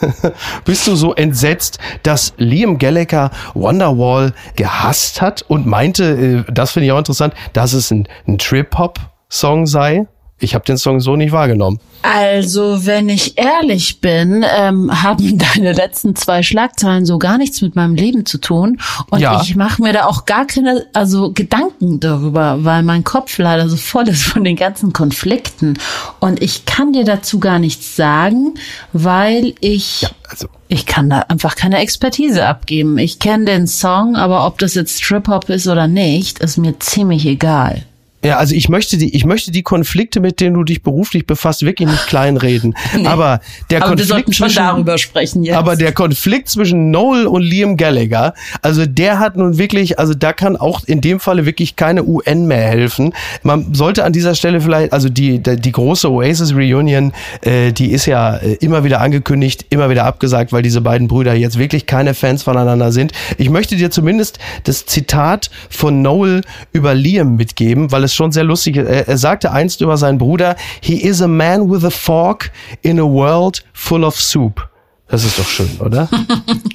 bist 0.64 0.86
du 0.86 0.94
so 0.94 1.14
entsetzt, 1.14 1.78
dass 2.02 2.34
Liam 2.36 2.78
Gallagher 2.78 3.30
Wonderwall 3.54 4.32
gehasst 4.56 5.20
hat 5.20 5.42
und 5.48 5.66
meinte, 5.66 6.44
äh, 6.48 6.52
das 6.52 6.72
finde 6.72 6.86
ich 6.86 6.92
auch 6.92 6.98
interessant, 6.98 7.34
dass 7.52 7.72
es 7.72 7.90
ein, 7.90 8.06
ein 8.28 8.38
Trip-Hop-Song 8.38 9.66
sei? 9.66 10.06
Ich 10.40 10.54
habe 10.54 10.64
den 10.64 10.76
Song 10.76 11.00
so 11.00 11.16
nicht 11.16 11.32
wahrgenommen. 11.32 11.80
Also, 12.02 12.86
wenn 12.86 13.08
ich 13.08 13.36
ehrlich 13.38 14.00
bin, 14.00 14.44
ähm, 14.48 15.02
haben 15.02 15.36
deine 15.54 15.72
letzten 15.72 16.14
zwei 16.14 16.44
Schlagzeilen 16.44 17.04
so 17.04 17.18
gar 17.18 17.38
nichts 17.38 17.60
mit 17.60 17.74
meinem 17.74 17.96
Leben 17.96 18.24
zu 18.24 18.38
tun. 18.38 18.80
Und 19.10 19.18
Ja. 19.18 19.40
ich 19.42 19.56
mache 19.56 19.82
mir 19.82 19.92
da 19.92 20.04
auch 20.06 20.26
gar 20.26 20.46
keine, 20.46 20.86
also 20.92 21.32
Gedanken 21.32 21.98
darüber, 21.98 22.64
weil 22.64 22.84
mein 22.84 23.02
Kopf 23.02 23.36
leider 23.38 23.68
so 23.68 23.76
voll 23.76 24.06
ist 24.06 24.22
von 24.22 24.44
den 24.44 24.54
ganzen 24.54 24.92
Konflikten. 24.92 25.76
Und 26.20 26.40
ich 26.40 26.66
kann 26.66 26.92
dir 26.92 27.04
dazu 27.04 27.40
gar 27.40 27.58
nichts 27.58 27.96
sagen, 27.96 28.54
weil 28.92 29.54
ich 29.60 30.06
Also 30.30 30.46
ich 30.68 30.86
kann 30.86 31.10
da 31.10 31.20
einfach 31.20 31.56
keine 31.56 31.78
Expertise 31.78 32.46
abgeben. 32.46 32.96
Ich 32.98 33.18
kenne 33.18 33.46
den 33.46 33.66
Song, 33.66 34.14
aber 34.14 34.46
ob 34.46 34.58
das 34.58 34.74
jetzt 34.74 35.02
Trip-Hop 35.02 35.48
ist 35.48 35.66
oder 35.66 35.88
nicht, 35.88 36.38
ist 36.38 36.58
mir 36.58 36.78
ziemlich 36.78 37.26
egal. 37.26 37.82
Ja, 38.24 38.36
also 38.36 38.54
ich 38.54 38.68
möchte 38.68 38.98
die, 38.98 39.14
ich 39.14 39.24
möchte 39.24 39.52
die 39.52 39.62
Konflikte, 39.62 40.18
mit 40.18 40.40
denen 40.40 40.54
du 40.54 40.64
dich 40.64 40.82
beruflich 40.82 41.24
befasst, 41.26 41.62
wirklich 41.62 41.88
nicht 41.88 42.06
kleinreden. 42.08 42.74
Aber 43.04 43.40
der 43.70 43.82
aber 43.82 43.90
wir 43.90 43.96
Konflikt 43.96 44.08
sollten 44.08 44.32
schon 44.32 44.48
zwischen, 44.48 44.58
darüber 44.58 44.98
sprechen 44.98 45.44
jetzt. 45.44 45.56
Aber 45.56 45.76
der 45.76 45.92
Konflikt 45.92 46.48
zwischen 46.48 46.90
Noel 46.90 47.26
und 47.26 47.42
Liam 47.42 47.76
Gallagher, 47.76 48.34
also 48.60 48.86
der 48.86 49.20
hat 49.20 49.36
nun 49.36 49.56
wirklich, 49.56 50.00
also 50.00 50.14
da 50.14 50.32
kann 50.32 50.56
auch 50.56 50.82
in 50.84 51.00
dem 51.00 51.20
Falle 51.20 51.46
wirklich 51.46 51.76
keine 51.76 52.04
UN 52.04 52.46
mehr 52.46 52.66
helfen. 52.66 53.14
Man 53.44 53.72
sollte 53.74 54.04
an 54.04 54.12
dieser 54.12 54.34
Stelle 54.34 54.60
vielleicht, 54.60 54.92
also 54.92 55.08
die, 55.08 55.40
die, 55.40 55.56
die 55.56 55.72
große 55.72 56.10
Oasis 56.10 56.54
Reunion, 56.54 57.12
äh, 57.42 57.70
die 57.72 57.92
ist 57.92 58.06
ja 58.06 58.36
äh, 58.36 58.54
immer 58.54 58.82
wieder 58.82 59.00
angekündigt, 59.00 59.66
immer 59.70 59.90
wieder 59.90 60.04
abgesagt, 60.04 60.52
weil 60.52 60.62
diese 60.62 60.80
beiden 60.80 61.06
Brüder 61.06 61.34
jetzt 61.34 61.58
wirklich 61.58 61.86
keine 61.86 62.14
Fans 62.14 62.42
voneinander 62.42 62.90
sind. 62.90 63.12
Ich 63.36 63.48
möchte 63.48 63.76
dir 63.76 63.92
zumindest 63.92 64.40
das 64.64 64.86
Zitat 64.86 65.50
von 65.70 66.02
Noel 66.02 66.42
über 66.72 66.94
Liam 66.94 67.36
mitgeben, 67.36 67.92
weil 67.92 68.02
es 68.02 68.07
schon 68.14 68.32
sehr 68.32 68.44
lustig 68.44 68.76
ist. 68.76 68.88
Er, 68.88 69.08
er 69.08 69.18
sagte 69.18 69.52
einst 69.52 69.80
über 69.80 69.96
seinen 69.96 70.18
Bruder, 70.18 70.56
he 70.80 70.96
is 70.96 71.22
a 71.22 71.28
man 71.28 71.70
with 71.70 71.84
a 71.84 71.90
fork 71.90 72.50
in 72.82 72.98
a 72.98 73.04
world 73.04 73.64
full 73.72 74.04
of 74.04 74.20
soup. 74.20 74.68
Das 75.08 75.24
ist 75.24 75.38
doch 75.38 75.48
schön, 75.48 75.70
oder? 75.80 76.08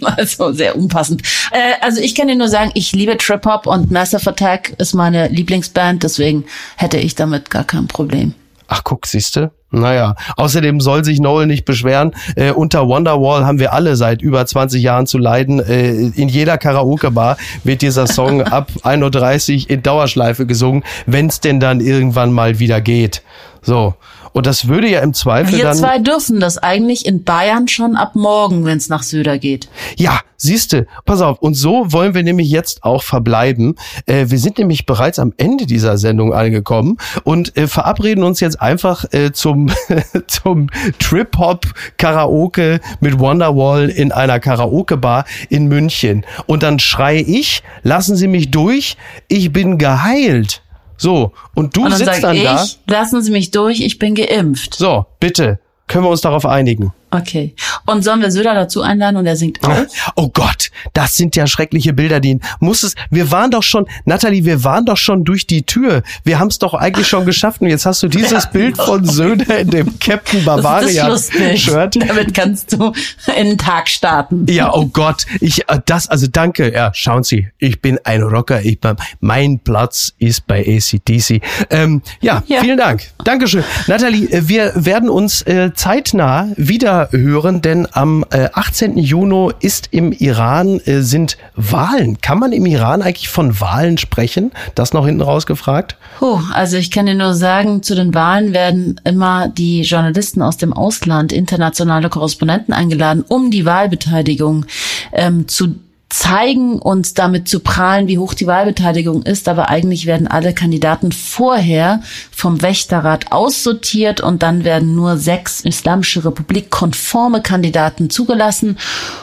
Also 0.01 0.51
sehr 0.51 0.75
unpassend. 0.75 1.21
Äh, 1.51 1.75
also 1.81 2.01
ich 2.01 2.13
kann 2.15 2.27
dir 2.27 2.35
nur 2.35 2.49
sagen, 2.49 2.71
ich 2.73 2.91
liebe 2.91 3.15
Trip 3.17 3.45
Hop 3.45 3.67
und 3.67 3.91
Massive 3.91 4.29
Attack 4.29 4.73
ist 4.79 4.93
meine 4.93 5.27
Lieblingsband, 5.27 6.03
deswegen 6.03 6.45
hätte 6.75 6.97
ich 6.97 7.15
damit 7.15 7.49
gar 7.49 7.63
kein 7.63 7.87
Problem. 7.87 8.33
Ach, 8.67 8.83
guck, 8.83 9.05
siehste. 9.05 9.51
Naja, 9.71 10.15
außerdem 10.37 10.79
soll 10.81 11.03
sich 11.03 11.19
Noel 11.19 11.47
nicht 11.47 11.65
beschweren. 11.65 12.13
Äh, 12.35 12.51
unter 12.51 12.87
Wonderwall 12.87 13.43
haben 13.43 13.57
wir 13.57 13.73
alle 13.73 13.95
seit 13.95 14.21
über 14.21 14.45
20 14.45 14.83
Jahren 14.83 15.07
zu 15.07 15.17
leiden. 15.17 15.59
Äh, 15.59 15.91
in 15.91 16.29
jeder 16.29 16.59
Karaoke-Bar 16.59 17.37
wird 17.63 17.81
dieser 17.81 18.05
Song 18.05 18.41
ab 18.43 18.69
1.30 18.83 19.63
Uhr 19.63 19.69
in 19.71 19.81
Dauerschleife 19.81 20.45
gesungen, 20.45 20.83
wenn 21.07 21.27
es 21.27 21.39
denn 21.39 21.59
dann 21.59 21.81
irgendwann 21.81 22.31
mal 22.31 22.59
wieder 22.59 22.81
geht. 22.81 23.23
So. 23.63 23.95
Und 24.33 24.47
das 24.47 24.67
würde 24.67 24.89
ja 24.89 24.99
im 25.01 25.13
Zweifel 25.13 25.57
Wir 25.57 25.65
dann. 25.65 25.77
zwei 25.77 25.99
dürfen 25.99 26.39
das 26.39 26.57
eigentlich 26.57 27.05
in 27.05 27.23
Bayern 27.23 27.67
schon 27.67 27.95
ab 27.95 28.15
morgen, 28.15 28.65
wenn 28.65 28.77
es 28.77 28.89
nach 28.89 29.03
Söder 29.03 29.37
geht. 29.37 29.69
Ja, 29.95 30.19
siehste, 30.37 30.87
pass 31.05 31.21
auf. 31.21 31.39
Und 31.39 31.53
so 31.53 31.91
wollen 31.91 32.15
wir 32.15 32.23
nämlich 32.23 32.49
jetzt 32.49 32.83
auch 32.83 33.03
verbleiben. 33.03 33.75
Äh, 34.07 34.25
wir 34.29 34.39
sind 34.39 34.57
nämlich 34.57 34.85
bereits 34.85 35.19
am 35.19 35.33
Ende 35.37 35.67
dieser 35.67 35.97
Sendung 35.97 36.33
angekommen 36.33 36.97
und 37.23 37.55
äh, 37.55 37.67
verabreden 37.67 38.23
uns 38.23 38.39
jetzt 38.39 38.59
einfach 38.59 39.05
äh, 39.11 39.31
zum, 39.31 39.71
zum 40.27 40.69
Trip-Hop-Karaoke 40.99 42.79
mit 42.99 43.19
Wonderwall 43.19 43.89
in 43.89 44.11
einer 44.11 44.39
Karaoke-Bar 44.39 45.25
in 45.49 45.67
München. 45.67 46.25
Und 46.47 46.63
dann 46.63 46.79
schreie 46.79 47.21
ich, 47.21 47.61
lassen 47.83 48.15
Sie 48.15 48.27
mich 48.27 48.49
durch, 48.49 48.97
ich 49.27 49.53
bin 49.53 49.77
geheilt. 49.77 50.62
So, 50.97 51.31
und 51.55 51.75
du 51.75 51.83
Und 51.83 51.91
dann 51.91 51.99
sitzt 51.99 52.23
dann 52.23 52.35
ich, 52.35 52.43
da. 52.43 52.65
lassen 52.87 53.21
Sie 53.21 53.31
mich 53.31 53.51
durch, 53.51 53.81
ich 53.81 53.99
bin 53.99 54.15
geimpft. 54.15 54.75
So, 54.75 55.05
bitte, 55.19 55.59
können 55.87 56.05
wir 56.05 56.09
uns 56.09 56.21
darauf 56.21 56.45
einigen? 56.45 56.93
Okay. 57.13 57.55
Und 57.85 58.03
sollen 58.03 58.21
wir 58.21 58.31
Söder 58.31 58.53
dazu 58.55 58.81
einladen 58.81 59.17
und 59.17 59.25
er 59.25 59.35
singt 59.35 59.63
auch? 59.63 59.85
Oh 60.15 60.29
Gott, 60.29 60.71
das 60.93 61.15
sind 61.15 61.35
ja 61.35 61.45
schreckliche 61.47 61.93
Bilder, 61.93 62.19
die 62.19 62.39
muss 62.59 62.83
es. 62.83 62.95
Wir 63.09 63.29
waren 63.31 63.51
doch 63.51 63.63
schon, 63.63 63.85
Natalie, 64.05 64.45
wir 64.45 64.63
waren 64.63 64.85
doch 64.85 64.97
schon 64.97 65.23
durch 65.23 65.45
die 65.47 65.63
Tür. 65.63 66.01
Wir 66.23 66.39
haben 66.39 66.47
es 66.47 66.59
doch 66.59 66.73
eigentlich 66.73 67.07
schon 67.07 67.25
geschafft. 67.25 67.61
Und 67.61 67.67
jetzt 67.67 67.85
hast 67.85 68.01
du 68.03 68.07
dieses 68.07 68.49
Bild 68.49 68.77
von 68.77 69.05
Söder 69.05 69.59
in 69.59 69.69
dem 69.69 69.99
Captain 69.99 70.43
Bavaria. 70.43 71.15
Shirt. 71.55 71.95
Damit 72.07 72.33
kannst 72.33 72.73
du 72.73 72.91
in 73.37 73.45
den 73.49 73.57
Tag 73.57 73.87
starten. 73.89 74.45
Ja, 74.49 74.73
oh 74.73 74.85
Gott, 74.87 75.25
ich 75.39 75.69
äh, 75.69 75.79
das 75.85 76.07
also 76.07 76.27
danke. 76.27 76.73
Ja, 76.73 76.91
schauen 76.93 77.23
Sie, 77.23 77.47
ich 77.59 77.81
bin 77.81 77.99
ein 78.03 78.21
Rocker. 78.23 78.61
Ich 78.63 78.79
mein 79.19 79.59
Platz 79.59 80.13
ist 80.17 80.47
bei 80.47 80.59
ACDC. 80.65 81.41
Ähm, 81.69 82.01
ja, 82.21 82.43
Ja. 82.47 82.61
vielen 82.61 82.77
Dank. 82.77 83.03
Dankeschön, 83.23 83.63
Natalie. 83.87 84.27
äh, 84.29 84.47
Wir 84.47 84.71
werden 84.75 85.09
uns 85.09 85.41
äh, 85.43 85.71
zeitnah 85.73 86.49
wieder 86.57 87.02
hören, 87.11 87.61
denn 87.61 87.87
am 87.91 88.25
äh, 88.31 88.49
18. 88.53 88.97
Juni 88.97 89.51
ist 89.59 89.89
im 89.91 90.11
Iran 90.11 90.79
äh, 90.85 91.01
sind 91.01 91.37
Wahlen. 91.55 92.19
Kann 92.21 92.39
man 92.39 92.51
im 92.51 92.65
Iran 92.65 93.01
eigentlich 93.01 93.29
von 93.29 93.59
Wahlen 93.59 93.97
sprechen? 93.97 94.51
Das 94.75 94.93
noch 94.93 95.05
hinten 95.05 95.21
rausgefragt. 95.21 95.97
Puh, 96.19 96.39
also 96.53 96.77
ich 96.77 96.91
kann 96.91 97.05
dir 97.05 97.15
nur 97.15 97.33
sagen, 97.33 97.83
zu 97.83 97.95
den 97.95 98.13
Wahlen 98.13 98.53
werden 98.53 98.99
immer 99.03 99.47
die 99.47 99.81
Journalisten 99.81 100.41
aus 100.41 100.57
dem 100.57 100.73
Ausland, 100.73 101.31
internationale 101.31 102.09
Korrespondenten 102.09 102.73
eingeladen, 102.73 103.23
um 103.27 103.51
die 103.51 103.65
Wahlbeteiligung 103.65 104.65
ähm, 105.13 105.47
zu 105.47 105.75
zeigen 106.13 106.77
und 106.77 107.17
damit 107.17 107.47
zu 107.49 107.59
prahlen, 107.59 108.07
wie 108.07 108.19
hoch 108.19 108.35
die 108.35 108.45
Wahlbeteiligung 108.45 109.23
ist. 109.23 109.49
Aber 109.49 109.69
eigentlich 109.69 110.05
werden 110.05 110.27
alle 110.27 110.53
Kandidaten 110.53 111.11
vorher 111.11 112.01
vom 112.29 112.61
Wächterrat 112.61 113.31
aussortiert 113.31 114.21
und 114.21 114.43
dann 114.43 114.63
werden 114.63 114.93
nur 114.93 115.17
sechs 115.17 115.61
Islamische 115.61 116.23
Republik 116.23 116.69
konforme 116.69 117.41
Kandidaten 117.41 118.11
zugelassen. 118.11 118.77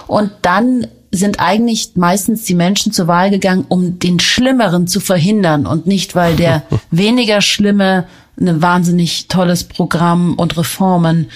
Und 0.08 0.32
dann 0.42 0.88
sind 1.12 1.38
eigentlich 1.38 1.92
meistens 1.94 2.42
die 2.42 2.54
Menschen 2.54 2.90
zur 2.90 3.06
Wahl 3.06 3.30
gegangen, 3.30 3.66
um 3.68 4.00
den 4.00 4.18
Schlimmeren 4.18 4.88
zu 4.88 4.98
verhindern 4.98 5.66
und 5.66 5.86
nicht, 5.86 6.16
weil 6.16 6.34
der 6.34 6.64
weniger 6.90 7.40
Schlimme 7.40 8.06
ein 8.40 8.62
wahnsinnig 8.62 9.28
tolles 9.28 9.62
Programm 9.62 10.34
und 10.34 10.56
Reformen 10.56 11.30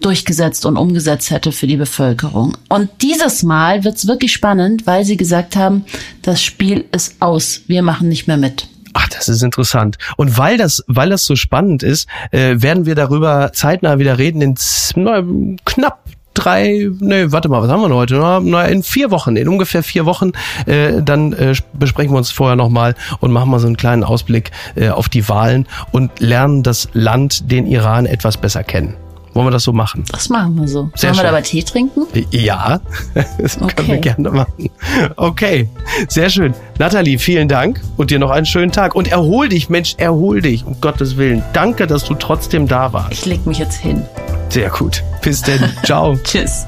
durchgesetzt 0.00 0.66
und 0.66 0.76
umgesetzt 0.76 1.30
hätte 1.30 1.52
für 1.52 1.66
die 1.66 1.76
Bevölkerung. 1.76 2.56
Und 2.68 2.90
dieses 3.02 3.42
Mal 3.42 3.84
wird's 3.84 4.06
wirklich 4.06 4.32
spannend, 4.32 4.86
weil 4.86 5.04
sie 5.04 5.16
gesagt 5.16 5.56
haben, 5.56 5.84
das 6.22 6.42
Spiel 6.42 6.84
ist 6.92 7.16
aus, 7.20 7.62
wir 7.66 7.82
machen 7.82 8.08
nicht 8.08 8.26
mehr 8.26 8.36
mit. 8.36 8.68
Ach, 8.98 9.08
das 9.08 9.28
ist 9.28 9.42
interessant. 9.42 9.98
Und 10.16 10.38
weil 10.38 10.56
das, 10.56 10.82
weil 10.86 11.10
das 11.10 11.26
so 11.26 11.36
spannend 11.36 11.82
ist, 11.82 12.08
äh, 12.30 12.62
werden 12.62 12.86
wir 12.86 12.94
darüber 12.94 13.50
zeitnah 13.52 13.98
wieder 13.98 14.18
reden 14.18 14.40
in 14.40 14.54
na, 14.94 15.22
knapp 15.66 16.00
drei, 16.32 16.90
nee, 17.00 17.26
warte 17.28 17.48
mal, 17.48 17.62
was 17.62 17.70
haben 17.70 17.80
wir 17.80 17.88
denn 17.88 17.96
heute? 17.96 18.14
Na, 18.14 18.40
na, 18.40 18.64
in 18.64 18.82
vier 18.82 19.10
Wochen, 19.10 19.36
in 19.36 19.48
ungefähr 19.48 19.82
vier 19.82 20.06
Wochen, 20.06 20.32
äh, 20.66 21.02
dann 21.02 21.32
äh, 21.32 21.54
besprechen 21.72 22.12
wir 22.12 22.18
uns 22.18 22.30
vorher 22.30 22.56
nochmal 22.56 22.94
und 23.20 23.32
machen 23.32 23.50
mal 23.50 23.58
so 23.58 23.66
einen 23.66 23.76
kleinen 23.76 24.04
Ausblick 24.04 24.50
äh, 24.76 24.88
auf 24.88 25.08
die 25.08 25.28
Wahlen 25.28 25.66
und 25.92 26.20
lernen 26.20 26.62
das 26.62 26.88
Land, 26.92 27.50
den 27.50 27.66
Iran, 27.66 28.06
etwas 28.06 28.36
besser 28.36 28.64
kennen. 28.64 28.96
Wollen 29.36 29.46
wir 29.48 29.50
das 29.52 29.64
so 29.64 29.72
machen? 29.74 30.02
Das 30.10 30.30
machen 30.30 30.58
wir 30.58 30.66
so. 30.66 30.90
Sehr 30.94 31.10
Sollen 31.10 31.12
wir 31.12 31.14
schön. 31.16 31.24
dabei 31.26 31.42
Tee 31.42 31.62
trinken? 31.62 32.06
Ja, 32.30 32.80
das 33.38 33.58
können 33.58 33.70
wir 33.76 33.84
Okay. 33.96 34.00
gerne 34.00 34.30
machen. 34.30 34.70
Okay, 35.16 35.68
sehr 36.08 36.30
schön. 36.30 36.54
Nathalie, 36.78 37.18
vielen 37.18 37.46
Dank 37.46 37.80
und 37.98 38.10
dir 38.10 38.18
noch 38.18 38.30
einen 38.30 38.46
schönen 38.46 38.72
Tag. 38.72 38.94
Und 38.94 39.08
erhol 39.08 39.48
dich, 39.50 39.68
Mensch, 39.68 39.94
erhol 39.98 40.40
dich, 40.40 40.64
um 40.64 40.80
Gottes 40.80 41.18
Willen. 41.18 41.42
Danke, 41.52 41.86
dass 41.86 42.04
du 42.04 42.14
trotzdem 42.14 42.66
da 42.66 42.92
warst. 42.94 43.12
Ich 43.12 43.26
leg 43.26 43.44
mich 43.46 43.58
jetzt 43.58 43.76
hin. 43.76 44.02
Sehr 44.48 44.70
gut. 44.70 45.04
Bis 45.20 45.42
denn. 45.42 45.62
Ciao. 45.84 46.16
Tschüss. 46.24 46.64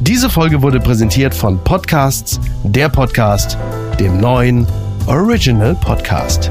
Diese 0.00 0.30
Folge 0.30 0.62
wurde 0.62 0.80
präsentiert 0.80 1.34
von 1.34 1.58
Podcasts, 1.62 2.40
der 2.64 2.88
Podcast, 2.88 3.56
dem 4.00 4.18
neuen 4.18 4.66
Original 5.06 5.74
Podcast. 5.74 6.50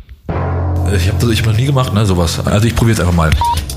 Ich 0.93 1.07
habe 1.07 1.17
das 1.19 1.29
ich 1.29 1.39
hab 1.39 1.47
noch 1.47 1.55
nie 1.55 1.65
gemacht, 1.65 1.93
ne, 1.93 2.05
sowas. 2.05 2.45
Also 2.45 2.67
ich 2.67 2.75
probiere 2.75 2.97
jetzt 2.97 2.99
einfach 2.99 3.15
mal. 3.15 3.29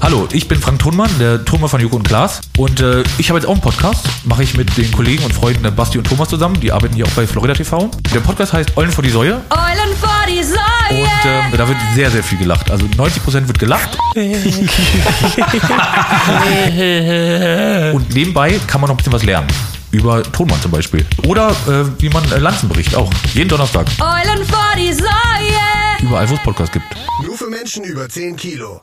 Hallo, 0.03 0.27
ich 0.33 0.49
bin 0.49 0.61
Frank 0.61 0.81
Thunmann, 0.81 1.09
der 1.21 1.45
Thunmann 1.45 1.71
von 1.71 1.81
Joko 1.81 1.95
und 1.97 2.03
Klaas. 2.03 2.41
Und 2.59 2.81
äh, 2.81 3.05
ich 3.19 3.29
habe 3.29 3.39
jetzt 3.39 3.47
auch 3.47 3.53
einen 3.53 3.61
Podcast. 3.61 4.05
Mache 4.25 4.43
ich 4.43 4.57
mit 4.57 4.77
den 4.77 4.91
Kollegen 4.91 5.23
und 5.25 5.33
Freunden 5.33 5.65
äh, 5.65 5.71
Basti 5.71 5.99
und 5.99 6.09
Thomas 6.09 6.29
zusammen. 6.29 6.59
Die 6.59 6.73
arbeiten 6.73 6.95
hier 6.95 7.07
auch 7.07 7.11
bei 7.11 7.25
Florida 7.27 7.55
TV. 7.55 7.89
Der 8.13 8.19
Podcast 8.19 8.53
heißt 8.53 8.77
Eulen 8.77 8.91
vor 8.91 9.05
die 9.05 9.11
Säue. 9.11 9.41
Eulen 9.51 9.97
vor 10.01 10.11
die 10.29 10.43
Säue. 10.43 10.59
Und 10.91 11.09
ähm, 11.25 11.45
da 11.57 11.69
wird 11.69 11.79
sehr, 11.95 12.11
sehr 12.11 12.25
viel 12.25 12.39
gelacht. 12.39 12.69
Also 12.69 12.85
90% 12.87 13.47
wird 13.47 13.61
gelacht. 13.61 13.97
und 17.95 18.15
nebenbei 18.15 18.59
kann 18.67 18.81
man 18.81 18.89
noch 18.89 18.95
ein 18.95 18.97
bisschen 18.97 19.13
was 19.13 19.23
lernen. 19.23 19.47
Über 19.93 20.25
Tonmann 20.25 20.61
zum 20.61 20.73
Beispiel. 20.73 21.07
Oder 21.29 21.51
äh, 21.69 21.85
wie 21.99 22.09
man 22.09 22.25
äh, 22.33 22.39
Lanzenbericht 22.39 22.97
auch. 22.97 23.09
Jeden 23.35 23.49
Donnerstag. 23.49 23.87
Eulen 24.01 24.45
vor 24.45 24.75
die 24.77 24.93
Säue. 24.93 25.84
Überall, 26.05 26.29
wo 26.29 26.35
es 26.35 26.43
Podcasts 26.43 26.71
gibt. 26.71 26.85
Nur 27.23 27.35
für 27.35 27.49
Menschen 27.49 27.83
über 27.83 28.07
10 28.07 28.37
Kilo. 28.37 28.83